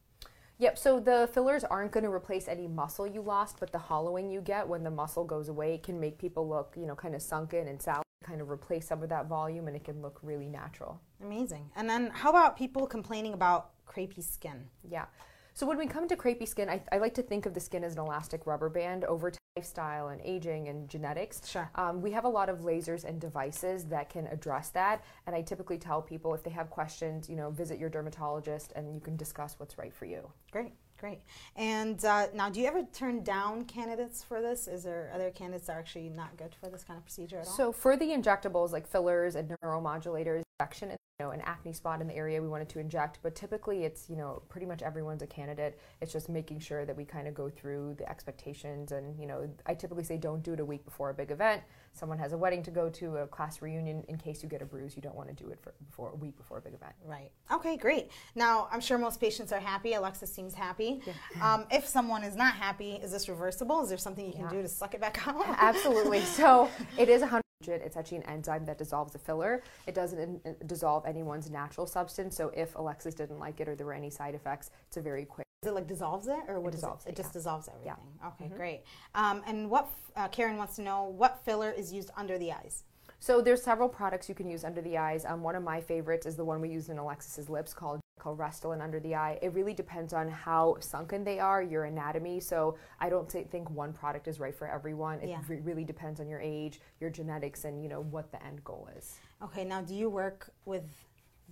Yep. 0.61 0.79
So 0.79 1.01
the 1.01 1.29
fillers 1.33 1.65
aren't 1.65 1.91
going 1.91 2.05
to 2.05 2.11
replace 2.11 2.47
any 2.47 2.69
muscle 2.69 3.07
you 3.07 3.23
lost, 3.23 3.57
but 3.59 3.73
the 3.73 3.79
hollowing 3.79 4.31
you 4.31 4.43
get 4.43 4.69
when 4.69 4.85
the 4.85 4.91
muscle 4.91 5.25
goes 5.25 5.49
away 5.49 5.79
can 5.79 5.99
make 5.99 6.19
people 6.19 6.47
look, 6.47 6.75
you 6.77 6.87
know, 6.87 6.95
kind 6.95 7.15
of 7.15 7.23
sunken 7.23 7.67
and 7.67 7.81
sallow. 7.81 8.03
Kind 8.23 8.43
of 8.43 8.51
replace 8.51 8.87
some 8.87 9.03
of 9.03 9.09
that 9.09 9.27
volume, 9.27 9.67
and 9.67 9.75
it 9.75 9.83
can 9.83 10.03
look 10.03 10.21
really 10.23 10.47
natural. 10.47 11.01
Amazing. 11.25 11.71
And 11.75 11.89
then 11.89 12.11
how 12.13 12.29
about 12.29 12.55
people 12.55 12.87
complaining 12.87 13.33
about 13.33 13.71
crepey 13.87 14.23
skin? 14.23 14.67
Yeah. 14.87 15.07
So 15.55 15.67
when 15.67 15.79
we 15.79 15.87
come 15.87 16.07
to 16.09 16.17
crepey 16.17 16.47
skin, 16.47 16.69
I, 16.69 16.83
I 16.93 16.99
like 16.99 17.15
to 17.15 17.23
think 17.23 17.47
of 17.47 17.55
the 17.55 17.61
skin 17.61 17.83
as 17.83 17.95
an 17.95 18.01
elastic 18.01 18.47
rubber 18.47 18.69
band 18.69 19.07
over 19.07 19.31
time, 19.31 19.39
lifestyle 19.57 20.09
and 20.09 20.21
aging 20.25 20.69
and 20.69 20.89
genetics. 20.89 21.47
Sure. 21.49 21.71
Um, 21.75 22.01
we 22.01 22.13
have 22.13 22.25
a 22.25 22.29
lot 22.29 22.49
of 22.49 22.61
lasers 22.61 23.05
and 23.05 23.21
devices 23.21 23.85
that 23.87 24.09
can 24.09 24.27
address 24.29 24.71
that. 24.71 25.05
And 25.27 25.35
I 25.35 25.43
typically 25.43 25.79
tell 25.79 26.01
people 26.01 26.35
if 26.35 26.43
they 26.43 26.51
have 26.51 26.71
questions, 26.71 27.29
you 27.29 27.37
know, 27.37 27.51
visit 27.51 27.79
your 27.79 27.89
dermatologist 27.89 28.73
and 28.77 28.95
you 28.95 29.01
can 29.01 29.17
discuss 29.17 29.57
what's 29.59 29.77
right 29.77 29.93
for 29.93 30.05
you. 30.05 30.31
Great, 30.53 30.73
great. 30.99 31.21
And 31.57 32.03
uh, 32.05 32.29
now, 32.33 32.49
do 32.49 32.61
you 32.61 32.67
ever 32.67 32.87
turn 32.93 33.25
down 33.25 33.65
candidates 33.65 34.23
for 34.23 34.41
this? 34.41 34.69
Is 34.69 34.85
there 34.85 35.11
other 35.13 35.31
candidates 35.31 35.67
that 35.67 35.77
are 35.77 35.81
actually 35.81 36.09
not 36.11 36.37
good 36.37 36.55
for 36.55 36.71
this 36.71 36.85
kind 36.85 36.97
of 36.97 37.05
procedure 37.05 37.41
at 37.41 37.47
all? 37.47 37.53
So 37.53 37.73
for 37.73 37.97
the 37.97 38.07
injectables 38.07 38.71
like 38.71 38.87
fillers 38.87 39.35
and 39.35 39.55
neuromodulators, 39.63 40.43
injection, 40.61 40.91
you 40.91 41.27
know, 41.27 41.33
an 41.33 41.41
acne 41.43 41.73
spot 41.73 42.01
in 42.01 42.07
the 42.07 42.17
area 42.17 42.41
we 42.41 42.49
wanted 42.49 42.69
to 42.71 42.79
inject, 42.79 43.19
but 43.23 43.35
typically 43.35 43.85
it's, 43.85 44.09
you 44.09 44.17
know, 44.17 44.43
pretty 44.49 44.67
much 44.67 44.81
everyone's 44.81 45.23
a 45.23 45.27
candidate. 45.27 45.79
It's 46.01 46.13
just 46.13 46.29
making 46.31 46.61
sure 46.61 46.87
that 46.87 46.97
we 46.97 47.05
kind 47.05 47.29
of 47.29 47.35
go 47.35 47.51
through 47.51 47.97
the 47.99 48.09
expectations 48.09 48.93
and, 48.93 49.19
you 49.19 49.27
know, 49.27 49.40
I 49.67 49.75
typically 49.75 50.05
say 50.05 50.17
don't 50.17 50.43
do 50.43 50.53
it 50.53 50.61
a 50.61 50.65
week 50.65 50.85
before 50.85 51.11
a 51.11 51.15
big 51.15 51.31
event. 51.31 51.63
Someone 51.93 52.19
has 52.19 52.33
a 52.33 52.39
wedding 52.39 52.63
to 52.65 52.71
go 52.71 52.89
to, 52.89 53.17
a 53.19 53.27
class 53.27 53.61
reunion, 53.61 54.05
in 54.09 54.17
case 54.17 54.43
you 54.43 54.49
get 54.49 54.63
a 54.63 54.65
bruise, 54.65 54.95
you 54.95 55.03
don't 55.03 55.17
want 55.17 55.29
to 55.29 55.35
do 55.35 55.51
it 55.51 55.59
for 55.61 55.75
before 55.87 56.11
a 56.11 56.15
week 56.17 56.37
before 56.37 56.59
a 56.59 56.61
big 56.61 56.75
event. 56.75 56.93
Right. 57.05 57.31
Okay, 57.53 57.77
great. 57.77 58.11
Now, 58.37 58.69
I'm 58.71 58.81
sure 58.81 58.97
most 58.97 59.21
patients 59.21 59.53
are 59.53 59.59
happy. 59.61 59.95
Alexis 59.95 60.33
seems 60.33 60.55
happy. 60.55 61.03
Um, 61.43 61.67
if 61.71 61.87
someone 61.87 62.23
is 62.23 62.37
not 62.37 62.55
happy, 62.55 62.93
is 63.03 63.11
this 63.11 63.29
reversible? 63.29 63.83
Is 63.83 63.89
there 63.89 63.99
something 63.99 64.25
you 64.25 64.33
can 64.33 64.43
Yeah. 64.43 64.51
do 64.51 64.63
to 64.63 64.69
suck 64.69 64.95
it 64.95 65.01
back 65.01 65.27
out? 65.27 65.45
Absolutely. 65.47 66.21
So 66.41 66.71
it 66.97 67.09
is 67.09 67.23
a 67.23 67.27
hundred. 67.27 67.43
It's 67.67 67.97
actually 67.97 68.19
an 68.19 68.23
enzyme 68.25 68.65
that 68.67 68.79
dissolves 68.79 69.15
a 69.15 69.19
filler. 69.19 69.63
It 69.87 69.95
doesn't 69.95 70.19
in- 70.47 70.57
dissolve 70.67 71.05
anyone's 71.05 71.51
natural 71.51 71.87
substance. 71.87 72.35
So 72.37 72.51
if 72.57 72.75
Alexis 72.77 73.15
didn't 73.15 73.39
like 73.39 73.61
it 73.61 73.69
or 73.69 73.75
there 73.75 73.85
were 73.87 73.93
any 73.93 74.09
side 74.11 74.35
effects, 74.35 74.71
it's 74.87 74.97
a 74.97 75.03
very 75.03 75.25
quick. 75.27 75.45
Is 75.63 75.69
it 75.69 75.75
like 75.75 75.87
dissolves 75.87 76.27
it, 76.27 76.39
or 76.49 76.59
what 76.59 76.73
does 76.73 76.81
dissolves 76.81 77.05
it? 77.05 77.11
it, 77.11 77.13
It 77.13 77.17
just 77.17 77.29
yeah. 77.29 77.33
dissolves 77.35 77.69
everything. 77.69 77.93
Yeah. 78.23 78.29
Okay, 78.29 78.49
great. 78.57 78.81
Um, 79.15 79.43
and 79.47 79.69
what 79.69 79.89
f- 79.89 80.13
uh, 80.17 80.29
Karen 80.29 80.57
wants 80.57 80.77
to 80.77 80.83
know: 80.83 81.05
what 81.05 81.39
filler 81.45 81.71
is 81.71 81.93
used 81.93 82.11
under 82.17 82.39
the 82.39 82.51
eyes? 82.51 82.85
So 83.19 83.43
there's 83.43 83.63
several 83.63 83.87
products 83.87 84.27
you 84.27 84.35
can 84.35 84.49
use 84.49 84.65
under 84.65 84.81
the 84.81 84.97
eyes. 84.97 85.27
Um, 85.27 85.43
one 85.43 85.55
of 85.55 85.63
my 85.63 85.79
favorites 85.83 86.25
is 86.25 86.35
the 86.35 86.45
one 86.47 86.63
we 86.63 86.71
used 86.71 86.89
in 86.89 86.97
Alexis's 86.97 87.51
lips 87.51 87.75
called 87.75 88.01
called 88.19 88.39
Restylane 88.39 88.81
under 88.81 89.01
the 89.01 89.15
eye. 89.15 89.39
It 89.43 89.53
really 89.53 89.75
depends 89.75 90.15
on 90.15 90.31
how 90.31 90.77
sunken 90.81 91.25
they 91.25 91.39
are, 91.39 91.63
your 91.63 91.85
anatomy. 91.85 92.41
So 92.41 92.79
I 92.99 93.11
don't 93.11 93.31
say, 93.31 93.45
think 93.45 93.69
one 93.69 93.93
product 93.93 94.29
is 94.29 94.41
right 94.41 94.55
for 94.55 94.67
everyone. 94.67 95.21
It 95.21 95.29
Yeah. 95.29 95.41
re- 95.47 95.61
really 95.61 95.85
depends 95.85 96.21
on 96.21 96.29
your 96.29 96.41
age, 96.41 96.81
your 97.01 97.11
genetics, 97.11 97.65
and 97.67 97.83
you 97.83 97.89
know 97.91 98.01
what 98.01 98.31
the 98.33 98.43
end 98.43 98.65
goal 98.65 98.89
is. 98.97 99.19
Okay. 99.43 99.65
Now, 99.65 99.83
do 99.83 99.95
you 99.95 100.09
work 100.09 100.49
with 100.65 100.85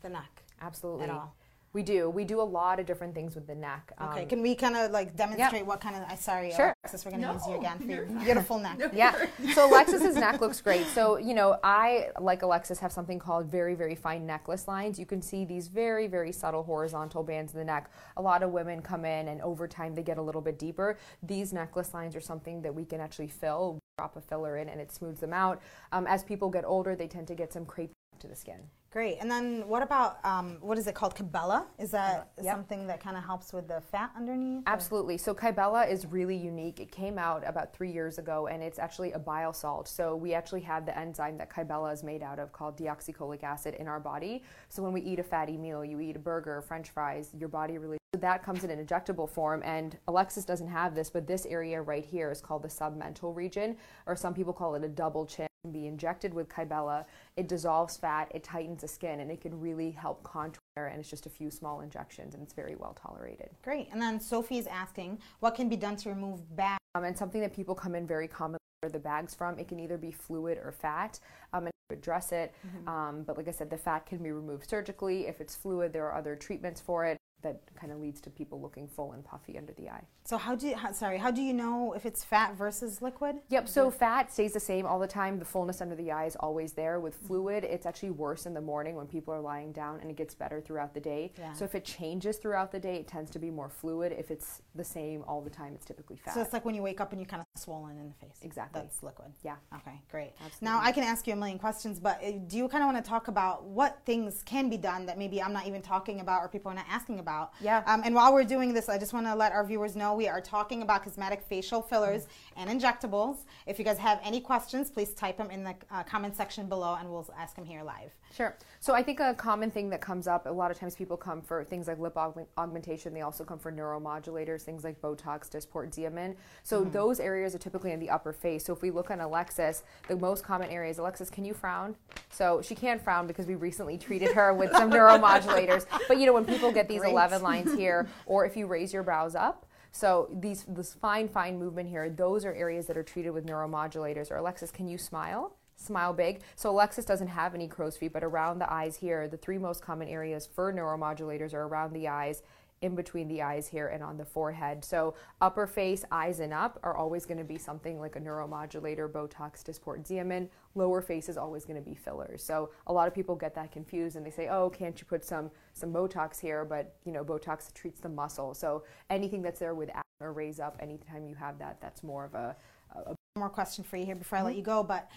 the 0.00 0.08
neck 0.08 0.44
Absolutely. 0.62 1.04
at 1.04 1.10
all? 1.10 1.34
We 1.72 1.82
do. 1.82 2.08
We 2.08 2.25
do 2.25 2.40
a 2.40 2.42
lot 2.42 2.80
of 2.80 2.87
different 2.87 3.14
things 3.14 3.34
with 3.34 3.46
the 3.46 3.54
neck. 3.54 3.92
Okay, 4.00 4.22
Um, 4.22 4.28
can 4.28 4.42
we 4.42 4.54
kind 4.54 4.76
of 4.76 4.90
like 4.90 5.14
demonstrate 5.16 5.66
what 5.66 5.80
kind 5.80 5.96
of? 5.96 6.02
I 6.08 6.14
sorry, 6.16 6.50
Sure. 6.52 6.72
Alexis, 6.82 7.04
we're 7.04 7.10
gonna 7.12 7.26
No, 7.26 7.32
use 7.34 7.46
you 7.46 7.56
again 7.56 7.78
for 7.78 7.84
your 7.84 7.96
you're 8.04 8.06
fine. 8.08 8.25
beautiful 8.25 8.58
neck. 8.58 8.78
yeah. 8.94 9.26
So 9.54 9.68
Alexis's 9.68 10.16
neck 10.16 10.40
looks 10.40 10.60
great. 10.60 10.87
So, 10.87 11.18
you 11.18 11.34
know, 11.34 11.58
I, 11.62 12.08
like 12.20 12.42
Alexis, 12.42 12.78
have 12.80 12.90
something 12.92 13.18
called 13.18 13.46
very, 13.46 13.75
very 13.75 13.94
fine 13.94 14.25
necklace 14.26 14.66
lines. 14.66 14.98
You 14.98 15.06
can 15.06 15.20
see 15.20 15.44
these 15.44 15.68
very, 15.68 16.06
very 16.06 16.32
subtle 16.32 16.62
horizontal 16.62 17.22
bands 17.22 17.52
in 17.52 17.58
the 17.58 17.64
neck. 17.64 17.90
A 18.16 18.22
lot 18.22 18.42
of 18.42 18.50
women 18.50 18.80
come 18.80 19.04
in 19.04 19.28
and 19.28 19.40
over 19.42 19.68
time 19.68 19.94
they 19.94 20.02
get 20.02 20.16
a 20.18 20.22
little 20.22 20.40
bit 20.40 20.58
deeper. 20.58 20.96
These 21.22 21.52
necklace 21.52 21.92
lines 21.92 22.16
are 22.16 22.20
something 22.20 22.62
that 22.62 22.75
we 22.75 22.84
can 22.87 23.00
actually 23.00 23.28
fill, 23.28 23.78
drop 23.98 24.16
a 24.16 24.20
filler 24.20 24.56
in, 24.56 24.68
and 24.68 24.80
it 24.80 24.90
smooths 24.90 25.20
them 25.20 25.32
out. 25.34 25.60
Um, 25.92 26.06
as 26.06 26.25
people 26.25 26.48
get 26.48 26.64
older, 26.64 26.96
they 26.96 27.08
tend 27.08 27.26
to 27.28 27.34
get 27.34 27.52
some 27.52 27.66
crepe 27.66 27.92
to 28.20 28.26
the 28.26 28.34
skin. 28.37 28.60
Great. 28.90 29.18
And 29.21 29.30
then 29.30 29.68
what 29.68 29.83
about 29.83 30.25
um, 30.25 30.57
what 30.62 30.78
is 30.78 30.87
it 30.87 30.95
called? 30.95 31.14
Kybella? 31.14 31.66
Is 31.78 31.90
that 31.90 32.30
Yep. 32.42 32.54
something 32.54 32.87
that 32.87 33.00
kind 33.00 33.18
of 33.18 33.23
helps 33.23 33.52
with 33.52 33.68
the 33.68 33.83
fat 33.83 34.11
underneath? 34.16 34.61
or- 34.66 34.73
Absolutely. 34.73 35.18
So 35.18 35.35
Kybella 35.35 35.87
is 35.90 36.07
really 36.07 36.37
unique. 36.37 36.80
It 36.80 36.90
came 36.90 37.18
out 37.18 37.47
about 37.47 37.75
three 37.75 37.92
years 37.92 38.18
ago, 38.18 38.47
and 38.47 38.62
it's 38.62 38.78
actually 38.78 39.12
a 39.12 39.18
bile 39.18 39.52
salt. 39.52 39.88
So 39.88 40.16
we 40.16 40.33
actually 40.33 40.62
have 40.62 40.87
the 40.87 40.99
enzyme 40.99 41.37
that 41.37 41.50
Kybella 41.50 41.92
is 41.92 42.02
made 42.02 42.23
out 42.23 42.38
of 42.38 42.50
called 42.52 42.78
deoxycholic 42.78 43.42
acid 43.42 43.75
in 43.75 43.88
our 43.88 44.00
body. 44.00 44.42
So 44.71 44.83
when 44.83 44.95
we 44.95 45.02
eat 45.02 45.18
a 45.18 45.23
fatty 45.25 45.59
meal, 45.59 45.85
you 45.85 46.00
eat 46.00 46.16
a 46.16 46.21
burger, 46.21 46.62
French 46.62 46.88
fries, 46.88 47.35
your 47.38 47.49
body 47.50 47.76
really 47.76 47.99
so 48.14 48.21
that 48.21 48.42
comes 48.42 48.64
in 48.64 48.71
an 48.71 48.83
injectable 48.85 49.28
form. 49.28 49.62
And 49.66 49.99
Alexis 50.09 50.47
doesn't 50.47 50.68
have 50.68 50.95
this, 50.95 51.11
but 51.11 51.26
this 51.26 51.45
area 51.45 51.83
right 51.83 52.02
here 52.04 52.30
is 52.30 52.40
called 52.40 52.62
the 52.62 52.68
submental 52.68 53.37
region, 53.37 53.76
or 54.07 54.16
some 54.16 54.33
people 54.33 54.54
call 54.54 54.75
it 54.76 54.83
a 54.83 54.88
double 54.88 55.26
chin. 55.26 55.48
Can 55.68 55.80
be 55.82 55.87
injected 55.87 56.32
with 56.32 56.48
Kybella. 56.48 57.04
It 57.37 57.46
dissolves 57.46 57.98
fat, 57.98 58.32
it 58.34 58.42
tightens 58.42 58.80
the 58.80 58.88
skin, 58.88 59.20
and 59.20 59.30
it 59.30 59.42
can 59.42 59.60
really 59.60 59.90
help 59.90 60.22
contour. 60.22 60.60
And 60.76 60.98
it's 60.98 61.10
just 61.10 61.26
a 61.26 61.28
few 61.28 61.50
small 61.50 61.82
injections, 61.82 62.32
and 62.32 62.42
it's 62.42 62.54
very 62.54 62.75
well 62.75 62.96
tolerated. 62.98 63.50
Great. 63.62 63.88
And 63.92 64.00
then 64.00 64.18
Sophie 64.18 64.56
is 64.56 64.66
asking, 64.66 65.18
what 65.40 65.54
can 65.54 65.68
be 65.68 65.76
done 65.76 65.96
to 65.96 66.08
remove 66.08 66.56
bags? 66.56 66.78
Um, 66.94 67.04
and 67.04 67.18
something 67.18 67.42
that 67.42 67.54
people 67.54 67.75
come 67.75 67.94
in 67.94 68.06
very 68.06 68.28
commonly 68.28 68.58
where 68.80 68.90
the 68.90 68.98
bags 68.98 69.34
from. 69.34 69.58
It 69.58 69.68
can 69.68 69.78
either 69.78 69.98
be 69.98 70.10
fluid 70.10 70.56
or 70.56 70.72
fat, 70.72 71.20
um, 71.52 71.66
and 71.66 71.72
to 71.90 71.96
address 71.96 72.32
it. 72.32 72.54
Um, 72.87 73.25
but 73.26 73.37
like 73.37 73.48
I 73.48 73.50
said, 73.50 73.68
the 73.68 73.76
fat 73.76 74.06
can 74.06 74.22
be 74.22 74.32
removed 74.32 74.70
surgically. 74.70 75.26
If 75.26 75.42
it's 75.42 75.54
fluid, 75.54 75.92
there 75.92 76.06
are 76.06 76.14
other 76.14 76.34
treatments 76.34 76.80
for 76.80 77.04
it 77.04 77.17
that 77.42 77.61
kind 77.78 77.92
of 77.92 78.00
leads 78.00 78.21
to 78.23 78.30
people 78.30 78.61
looking 78.61 78.88
full 78.88 79.12
and 79.12 79.25
puffy 79.25 79.57
under 79.57 79.73
the 79.75 79.88
eye. 79.88 80.02
So 80.25 80.37
how 80.37 80.54
do 80.54 80.68
you? 80.68 80.76
How, 80.76 80.92
sorry, 80.92 81.18
how 81.18 81.30
do 81.30 81.40
you 81.40 81.54
know 81.54 81.95
if 81.95 82.04
it's 82.04 82.25
fat 82.25 82.57
versus 82.57 83.00
liquid? 83.00 83.37
Yep. 83.49 83.68
So 83.68 83.90
fat 83.90 84.33
stays 84.33 84.52
the 84.52 84.61
same 84.61 84.87
all 84.87 84.99
the 84.99 85.07
time. 85.07 85.38
The 85.38 85.45
fullness 85.45 85.80
under 85.80 85.95
the 85.95 86.11
eye 86.11 86.26
is 86.26 86.37
always 86.37 86.73
there. 86.73 87.00
With 87.00 87.14
fluid, 87.14 87.64
it's 87.64 87.87
actually 87.87 88.11
worse 88.11 88.45
in 88.45 88.54
the 88.54 88.61
morning 88.61 88.97
when 88.97 89.07
people 89.07 89.33
are 89.33 89.40
lying 89.40 89.73
down, 89.73 90.00
and 90.00 90.11
it 90.11 90.16
gets 90.16 90.35
better 90.35 90.61
throughout 90.61 90.95
the 90.95 91.00
day. 91.00 91.33
Yeah. 91.38 91.52
So 91.52 91.64
if 91.64 91.75
it 91.75 91.85
changes 91.85 92.38
throughout 92.38 92.73
the 92.73 92.78
day, 92.78 92.97
it 92.97 93.07
tends 93.07 93.30
to 93.30 93.38
be 93.38 93.50
more 93.50 93.68
fluid. 93.68 94.14
If 94.18 94.30
it's 94.30 94.61
the 94.75 94.85
same 94.85 95.23
all 95.26 95.40
the 95.40 95.50
time, 95.50 95.73
it's 95.75 95.87
typically 95.87 96.16
fat. 96.16 96.35
So 96.35 96.40
it's 96.42 96.52
like 96.52 96.64
when 96.64 96.75
you 96.75 96.83
wake 96.83 97.00
up 97.00 97.12
and 97.12 97.21
you're 97.21 97.28
kind 97.28 97.40
of 97.40 97.61
swollen 97.61 97.99
in 97.99 98.09
the 98.09 98.26
face. 98.26 98.38
Exactly. 98.42 98.83
That's 98.83 99.02
liquid. 99.02 99.33
yeah. 99.45 99.57
Okay, 99.76 100.00
great. 100.11 100.33
Absolutely. 100.45 100.64
Now 100.66 100.80
I 100.83 100.92
can 100.92 101.04
ask 101.04 101.26
you 101.26 101.33
a 101.35 101.37
million 101.37 101.59
questions, 101.59 102.00
but 102.00 102.23
uh, 102.23 102.33
do 102.49 102.57
you 102.57 102.68
kind 102.68 102.83
of 102.83 102.92
want 102.92 103.02
to 103.02 103.09
talk 103.09 103.28
about 103.28 103.64
what 103.64 104.00
things 104.04 104.42
can 104.42 104.68
be 104.68 104.76
done 104.76 105.07
that 105.07 105.16
maybe 105.16 105.40
I'm 105.40 105.52
not 105.52 105.66
even 105.66 105.83
talking 105.83 106.21
about 106.21 106.42
or 106.42 106.49
people 106.49 106.73
are 106.73 106.75
not 106.75 106.87
asking 106.90 107.21
about? 107.21 107.27
Yeah. 107.61 107.82
Um, 107.87 108.02
and 108.04 108.14
while 108.14 108.32
we're 108.32 108.44
doing 108.44 108.73
this, 108.73 108.88
I 108.88 108.99
just 108.99 109.12
want 109.12 109.26
to 109.26 109.35
let 109.35 109.52
our 109.52 109.64
viewers 109.64 109.97
know 109.97 110.14
we 110.14 110.28
are 110.28 110.40
talking 110.40 110.82
about 110.82 111.04
cosmetic 111.04 111.42
facial 111.42 111.82
fillers 111.82 112.26
and 112.56 112.68
injectables. 112.68 113.38
If 113.66 113.78
you 113.78 113.85
guys 113.85 113.99
have 113.99 114.20
any 114.25 114.40
questions, 114.40 114.90
please 114.90 115.14
type 115.14 115.37
them 115.37 115.50
in 115.50 115.64
the 115.64 115.75
uh, 115.90 116.02
comment 116.02 116.37
section 116.37 116.68
below, 116.68 116.97
and 116.99 117.08
we'll 117.11 117.28
ask 117.38 117.54
them 117.54 117.64
here 117.64 117.82
live. 117.82 118.11
Sure. 118.37 118.56
So 118.80 118.94
I 118.94 119.02
think 119.02 119.20
a 119.20 119.35
common 119.35 119.70
thing 119.70 119.90
that 119.90 120.00
comes 120.00 120.26
up, 120.26 120.47
a 120.47 120.50
lot 120.50 120.71
of 120.71 120.78
times 120.78 120.95
people 120.95 121.17
come 121.17 121.41
for 121.41 121.64
things 121.64 121.88
like 121.88 121.99
lip 121.99 122.14
aug- 122.14 122.47
augmentation. 122.56 123.12
They 123.12 123.23
also 123.23 123.45
come 123.45 123.58
for 123.58 123.73
neuromodulators, 123.73 124.62
things 124.62 124.84
like 124.84 125.00
Botox, 125.00 125.49
Dysport, 125.49 125.95
Xeomin. 125.95 126.36
So 126.62 126.84
those 126.84 127.21
areas 127.21 127.54
are 127.54 127.58
typically 127.58 127.93
in 127.93 128.00
the 128.00 128.10
upper 128.10 128.32
face. 128.32 128.64
So 128.64 128.73
if 128.73 128.82
we 128.82 128.91
look 128.91 129.10
on 129.10 129.21
Alexis, 129.21 129.82
the 130.08 130.17
most 130.17 130.45
common 130.45 130.71
areas, 130.71 130.99
Alexis, 130.99 131.30
can 131.30 131.45
you 131.45 131.54
frown? 131.54 131.97
So 132.30 132.62
she 132.62 132.75
can't 132.75 133.02
frown 133.02 133.26
because 133.26 133.47
we 133.47 133.54
recently 133.54 133.99
treated 133.99 134.32
her 134.32 134.54
with 134.54 134.71
some 134.73 134.91
neuromodulators. 134.99 135.86
But 136.06 136.19
you 136.19 136.26
know, 136.26 136.32
when 136.32 136.45
people 136.45 136.71
get 136.71 136.88
these 136.88 137.00
Great. 137.00 137.14
11 137.19 137.43
lines 137.43 137.75
here, 137.75 138.09
or 138.26 138.45
if 138.45 138.57
you 138.57 138.67
raise 138.67 138.93
your 138.93 139.02
brows 139.02 139.35
up, 139.35 139.67
so 139.91 140.28
these 140.33 140.65
this 140.69 140.95
fine, 140.95 141.28
fine 141.28 141.59
movement 141.59 141.89
here, 141.89 142.09
those 142.09 142.45
are 142.45 142.52
areas 142.52 142.87
that 142.87 142.97
are 142.97 143.02
treated 143.02 143.31
with 143.31 143.47
neuromodulators. 143.47 144.31
Or 144.31 144.37
Alexis, 144.37 144.71
can 144.71 144.89
you 144.89 144.99
smile? 144.99 145.57
Smile 145.76 146.13
big. 146.13 146.41
So 146.57 146.71
Alexis 146.71 147.04
doesn't 147.04 147.28
have 147.28 147.54
any 147.54 147.69
crow's 147.69 147.97
feet, 147.97 148.13
but 148.13 148.25
around 148.25 148.59
the 148.59 148.73
eyes 148.73 148.97
here, 148.97 149.28
the 149.28 149.37
three 149.37 149.59
most 149.59 149.83
common 149.83 150.09
areas 150.09 150.47
for 150.47 150.73
neuromodulators 150.73 151.54
are 151.54 151.63
around 151.63 151.93
the 151.93 152.09
eyes, 152.09 152.43
in 152.82 152.95
between 152.95 153.28
the 153.28 153.43
eyes 153.43 153.67
here, 153.67 153.88
and 153.88 154.02
on 154.02 154.17
the 154.17 154.25
forehead. 154.25 154.84
So 154.84 155.14
upper 155.41 155.67
face, 155.67 156.04
eyes 156.10 156.41
and 156.41 156.52
up 156.52 156.78
are 156.82 156.97
always 156.97 157.26
going 157.26 157.38
to 157.38 157.45
be 157.45 157.58
something 157.58 157.99
like 157.99 158.17
a 158.17 158.21
neuromodulator, 158.21 159.10
Botox, 159.10 159.62
Dysport, 159.64 160.06
Xeomin. 160.06 160.49
Lower 160.75 161.02
face 161.02 161.28
is 161.28 161.36
always 161.36 161.64
going 161.64 161.82
to 161.82 161.88
be 161.88 161.95
fillers. 161.95 162.43
So 162.43 162.71
a 162.86 162.93
lot 162.93 163.08
of 163.08 163.14
people 163.14 163.34
get 163.34 163.54
that 163.54 163.73
confused 163.73 164.17
and 164.17 164.25
they 164.25 164.30
say, 164.30 164.49
"Oh, 164.49 164.71
can't 164.71 164.99
you 165.00 165.06
put 165.06 165.25
some 165.25 165.50
some 165.73 165.93
Botox 165.93 166.38
here?" 166.41 166.64
But 166.64 166.97
you 167.04 167.12
know, 167.12 167.25
Botox 167.25 167.73
treats 167.75 168.00
the 168.00 168.08
muscle. 168.08 168.54
So 168.54 168.84
anything 169.10 169.43
that's 169.43 169.60
there 169.60 169.75
with 169.75 169.91
or 170.21 170.32
raise 170.32 170.58
up, 170.60 170.76
anytime 170.80 171.25
you 171.26 171.34
have 171.36 171.58
that, 171.58 171.80
that's 171.80 172.02
more 172.02 172.25
of 172.25 172.34
a, 172.34 172.56
a 172.95 173.14
more 173.38 173.49
question 173.49 173.84
for 173.84 173.97
you 173.97 174.04
here 174.04 174.17
before 174.17 174.38
I 174.38 174.41
Mm-hmm. 174.41 174.47
let 174.47 174.56
you 174.56 174.62
go, 174.62 174.82
but 174.82 175.08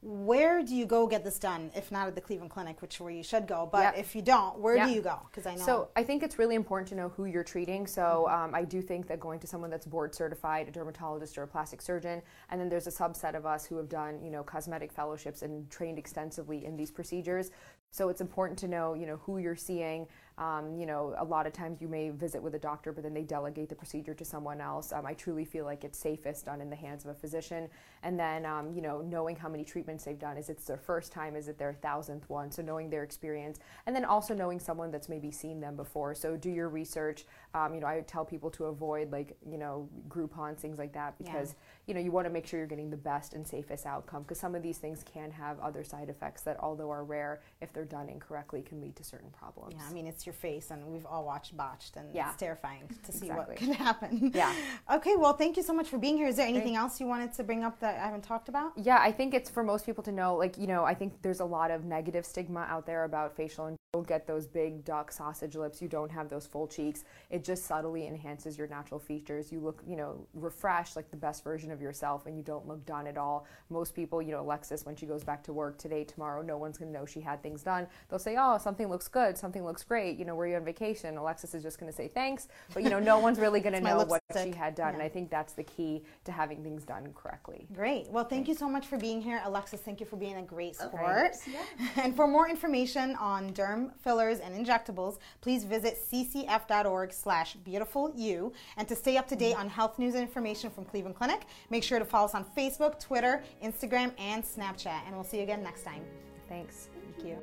where 0.00 0.62
do 0.62 0.76
you 0.76 0.86
go 0.86 1.06
get 1.08 1.24
this 1.24 1.38
done? 1.40 1.70
If 1.74 1.90
not 1.90 2.06
at 2.06 2.14
the 2.14 2.20
Cleveland 2.20 2.52
Clinic, 2.52 2.80
which 2.80 3.00
where 3.00 3.10
you 3.10 3.24
should 3.24 3.48
go, 3.48 3.68
but 3.70 3.80
Yep. 3.82 3.98
if 3.98 4.14
you 4.14 4.22
don't, 4.22 4.58
where 4.60 4.76
Yep. 4.76 4.86
do 4.88 4.92
you 4.94 5.00
go? 5.02 5.18
Because 5.28 5.44
I 5.44 5.56
know. 5.56 5.64
So 5.64 5.88
I 5.96 6.04
think 6.04 6.22
it's 6.22 6.38
really 6.38 6.54
important 6.54 6.88
to 6.90 6.94
know 6.94 7.08
who 7.08 7.24
you're 7.24 7.42
treating. 7.42 7.86
So 7.86 8.28
um, 8.28 8.54
I 8.54 8.64
do 8.64 8.80
think 8.80 9.08
that 9.08 9.18
going 9.18 9.40
to 9.40 9.48
someone 9.48 9.70
that's 9.70 9.86
board 9.86 10.14
certified, 10.14 10.68
a 10.68 10.70
dermatologist 10.70 11.36
or 11.36 11.42
a 11.42 11.48
plastic 11.48 11.82
surgeon, 11.82 12.22
and 12.50 12.60
then 12.60 12.68
there's 12.68 12.86
a 12.86 12.92
subset 12.92 13.34
of 13.34 13.44
us 13.44 13.66
who 13.66 13.76
have 13.76 13.88
done, 13.88 14.22
you 14.22 14.30
know, 14.30 14.44
cosmetic 14.44 14.92
fellowships 14.92 15.42
and 15.42 15.68
trained 15.68 15.98
extensively 15.98 16.64
in 16.64 16.76
these 16.76 16.92
procedures. 16.92 17.50
So 17.90 18.10
it's 18.10 18.20
important 18.20 18.58
to 18.60 18.68
know, 18.68 18.94
you 18.94 19.06
know, 19.06 19.16
who 19.24 19.38
you're 19.38 19.56
seeing. 19.56 20.06
Um, 20.36 20.76
you 20.78 20.86
know, 20.86 21.16
a 21.18 21.24
lot 21.24 21.48
of 21.48 21.52
times 21.52 21.80
you 21.80 21.88
may 21.88 22.10
visit 22.10 22.40
with 22.40 22.54
a 22.54 22.58
doctor, 22.60 22.92
but 22.92 23.02
then 23.02 23.12
they 23.12 23.24
delegate 23.24 23.68
the 23.68 23.74
procedure 23.74 24.14
to 24.14 24.24
someone 24.24 24.60
else. 24.60 24.92
Um, 24.92 25.04
I 25.04 25.14
truly 25.14 25.44
feel 25.44 25.64
like 25.64 25.82
it's 25.82 25.98
safest 25.98 26.46
done 26.46 26.60
in 26.60 26.70
the 26.70 26.76
hands 26.76 27.04
of 27.04 27.10
a 27.10 27.14
physician. 27.14 27.68
And 28.04 28.16
then, 28.16 28.46
um, 28.46 28.72
you 28.72 28.80
know, 28.80 29.00
knowing 29.00 29.34
how 29.34 29.48
many 29.48 29.64
treatments 29.64 30.04
they've 30.04 30.18
done. 30.18 30.36
Is 30.36 30.48
it 30.48 30.64
their 30.64 30.76
first 30.76 31.10
time? 31.10 31.34
Is 31.34 31.48
it 31.48 31.58
their 31.58 31.72
thousandth 31.72 32.28
one? 32.30 32.52
So 32.52 32.62
knowing 32.62 32.88
their 32.88 33.02
experience, 33.02 33.58
and 33.86 33.96
then 33.96 34.04
also 34.04 34.32
knowing 34.32 34.60
someone 34.60 34.92
that's 34.92 35.08
maybe 35.08 35.32
seen 35.32 35.58
them 35.58 35.74
before. 35.74 36.14
So 36.14 36.36
do 36.36 36.50
your 36.50 36.68
research. 36.68 37.24
Um, 37.54 37.74
you 37.74 37.80
know, 37.80 37.88
I 37.88 38.02
tell 38.06 38.24
people 38.24 38.50
to 38.50 38.66
avoid 38.66 39.10
like, 39.10 39.36
you 39.44 39.58
know, 39.58 39.88
Groupons, 40.08 40.58
things 40.58 40.78
like 40.78 40.92
that, 40.92 41.18
because 41.18 41.56
you 41.88 41.94
know 41.94 42.00
you 42.00 42.12
want 42.12 42.26
to 42.26 42.30
make 42.32 42.46
sure 42.46 42.58
you're 42.58 42.68
getting 42.68 42.90
the 42.90 42.96
best 42.96 43.32
and 43.34 43.46
safest 43.46 43.86
outcome. 43.86 44.22
Because 44.22 44.38
some 44.38 44.54
of 44.54 44.62
these 44.62 44.78
things 44.78 45.02
can 45.12 45.30
have 45.30 45.58
other 45.60 45.82
side 45.82 46.08
effects 46.08 46.42
that, 46.42 46.58
although 46.60 46.90
are 46.90 47.02
rare, 47.04 47.40
if 47.60 47.72
they're 47.72 47.84
done 47.84 48.08
incorrectly, 48.08 48.62
can 48.62 48.80
lead 48.80 48.94
to 48.96 49.04
certain 49.04 49.30
problems. 49.30 49.74
Yeah, 49.76 49.82
I 49.88 49.92
mean, 49.92 50.06
it's 50.06 50.26
your 50.26 50.34
face, 50.34 50.70
and 50.70 50.86
we've 50.86 51.06
all 51.06 51.24
watched 51.24 51.56
Botched, 51.56 51.96
and 51.96 52.14
Yeah. 52.14 52.28
it's 52.28 52.36
terrifying 52.38 52.88
to 53.04 53.12
see 53.12 53.26
Exactly. 53.28 53.54
what 53.54 53.56
can 53.56 53.72
happen. 53.72 54.30
Yeah. 54.34 54.54
Okay, 54.90 55.16
well, 55.16 55.32
thank 55.34 55.56
you 55.56 55.62
so 55.62 55.72
much 55.72 55.88
for 55.88 55.98
being 55.98 56.16
here. 56.16 56.26
Is 56.28 56.36
there 56.36 56.46
anything 56.46 56.76
else 56.76 57.00
you 57.00 57.06
wanted 57.06 57.32
to 57.34 57.44
bring 57.44 57.62
up 57.64 57.78
that 57.80 57.96
I 58.00 58.04
haven't 58.04 58.22
talked 58.22 58.48
about? 58.48 58.72
Yeah, 58.76 58.98
I 59.00 59.12
think 59.12 59.34
it's 59.34 59.48
for 59.50 59.62
most 59.62 59.86
people 59.86 60.02
to 60.04 60.12
know, 60.12 60.34
like, 60.36 60.56
you 60.58 60.66
know, 60.66 60.84
I 60.84 60.94
think 60.94 61.20
there's 61.22 61.40
a 61.40 61.44
lot 61.44 61.70
of 61.70 61.84
negative 61.84 62.24
stigma 62.26 62.60
out 62.68 62.86
there 62.86 63.04
about 63.04 63.34
facial 63.36 63.66
and 63.66 63.74
you 63.74 63.78
don't 63.92 64.06
get 64.06 64.26
those 64.26 64.46
big 64.46 64.84
duck 64.84 65.10
sausage 65.12 65.56
lips, 65.56 65.80
you 65.80 65.88
don't 65.88 66.10
have 66.10 66.28
those 66.28 66.46
full 66.46 66.66
cheeks. 66.66 67.04
It 67.30 67.44
just 67.44 67.64
subtly 67.66 68.06
enhances 68.06 68.58
your 68.58 68.66
natural 68.66 69.00
features. 69.00 69.50
You 69.52 69.60
look, 69.60 69.82
you 69.86 69.96
know, 69.96 70.26
refreshed 70.34 70.96
like 70.96 71.10
the 71.10 71.16
best 71.16 71.44
version 71.44 71.70
of 71.70 71.77
yourself 71.80 72.26
and 72.26 72.36
you 72.36 72.42
don't 72.42 72.66
look 72.66 72.84
done 72.86 73.06
at 73.06 73.16
all. 73.16 73.46
Most 73.70 73.94
people, 73.94 74.20
you 74.22 74.32
know, 74.32 74.40
Alexis, 74.40 74.84
when 74.84 74.96
she 74.96 75.06
goes 75.06 75.24
back 75.24 75.42
to 75.44 75.52
work 75.52 75.78
today, 75.78 76.04
tomorrow, 76.04 76.42
no 76.42 76.56
one's 76.56 76.78
gonna 76.78 76.90
know 76.90 77.06
she 77.06 77.20
had 77.20 77.42
things 77.42 77.62
done. 77.62 77.86
They'll 78.08 78.18
say, 78.18 78.36
Oh, 78.38 78.58
something 78.58 78.88
looks 78.88 79.08
good, 79.08 79.36
something 79.36 79.64
looks 79.64 79.82
great, 79.82 80.18
you 80.18 80.24
know, 80.24 80.34
were 80.34 80.46
you 80.46 80.56
on 80.56 80.64
vacation? 80.64 81.16
Alexis 81.16 81.54
is 81.54 81.62
just 81.62 81.78
gonna 81.78 81.92
say 81.92 82.08
thanks, 82.08 82.48
but 82.74 82.82
you 82.82 82.90
know, 82.90 83.00
no 83.00 83.18
one's 83.18 83.38
really 83.38 83.60
gonna 83.60 83.80
know 83.80 83.98
what 84.04 84.17
she 84.36 84.50
had 84.52 84.74
done. 84.74 84.92
And 84.92 85.02
I 85.02 85.08
think 85.08 85.30
that's 85.30 85.54
the 85.54 85.62
key 85.62 86.02
to 86.24 86.32
having 86.32 86.62
things 86.62 86.84
done 86.84 87.08
correctly. 87.14 87.66
Great. 87.74 88.08
Well, 88.10 88.24
thank 88.24 88.46
you 88.46 88.54
so 88.54 88.68
much 88.68 88.86
for 88.86 88.98
being 88.98 89.22
here. 89.22 89.40
Alexis, 89.44 89.80
thank 89.80 90.00
you 90.00 90.06
for 90.06 90.16
being 90.16 90.36
a 90.36 90.42
great 90.42 90.72
Of 90.72 90.88
sport. 90.88 91.02
course, 91.02 91.40
yeah. 91.50 91.62
And 92.04 92.14
for 92.14 92.28
more 92.28 92.48
information 92.48 93.16
on 93.16 93.50
derm 93.54 93.90
fillers 93.98 94.40
and 94.40 94.54
injectables, 94.54 95.18
please 95.40 95.64
visit 95.64 95.98
ccf.org 96.12 97.12
slash 97.12 97.54
beautiful 97.54 98.12
you. 98.14 98.52
And 98.76 98.86
to 98.88 98.94
stay 98.94 99.16
up 99.16 99.26
to 99.28 99.36
date 99.36 99.54
on 99.54 99.68
health 99.68 99.98
news 99.98 100.14
and 100.14 100.22
information 100.22 100.68
from 100.70 100.84
Cleveland 100.84 101.16
Clinic, 101.16 101.46
make 101.70 101.82
sure 101.82 101.98
to 101.98 102.04
follow 102.04 102.26
us 102.26 102.34
on 102.34 102.44
Facebook, 102.56 103.00
Twitter, 103.00 103.42
Instagram, 103.64 104.12
and 104.18 104.44
Snapchat. 104.44 105.06
And 105.06 105.14
we'll 105.14 105.24
see 105.24 105.38
you 105.38 105.42
again 105.44 105.62
next 105.62 105.84
time. 105.84 106.02
Thanks. 106.50 106.88
Thank 107.16 107.26
you. 107.26 107.38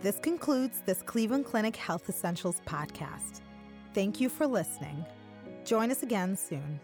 This 0.00 0.18
concludes 0.20 0.82
this 0.86 1.02
Cleveland 1.02 1.44
Clinic 1.44 1.74
Health 1.74 2.08
Essentials 2.08 2.62
podcast. 2.66 3.40
Thank 3.94 4.20
you 4.20 4.28
for 4.28 4.46
listening. 4.46 5.04
Join 5.70 5.92
us 5.92 6.02
again 6.02 6.36
soon. 6.36 6.80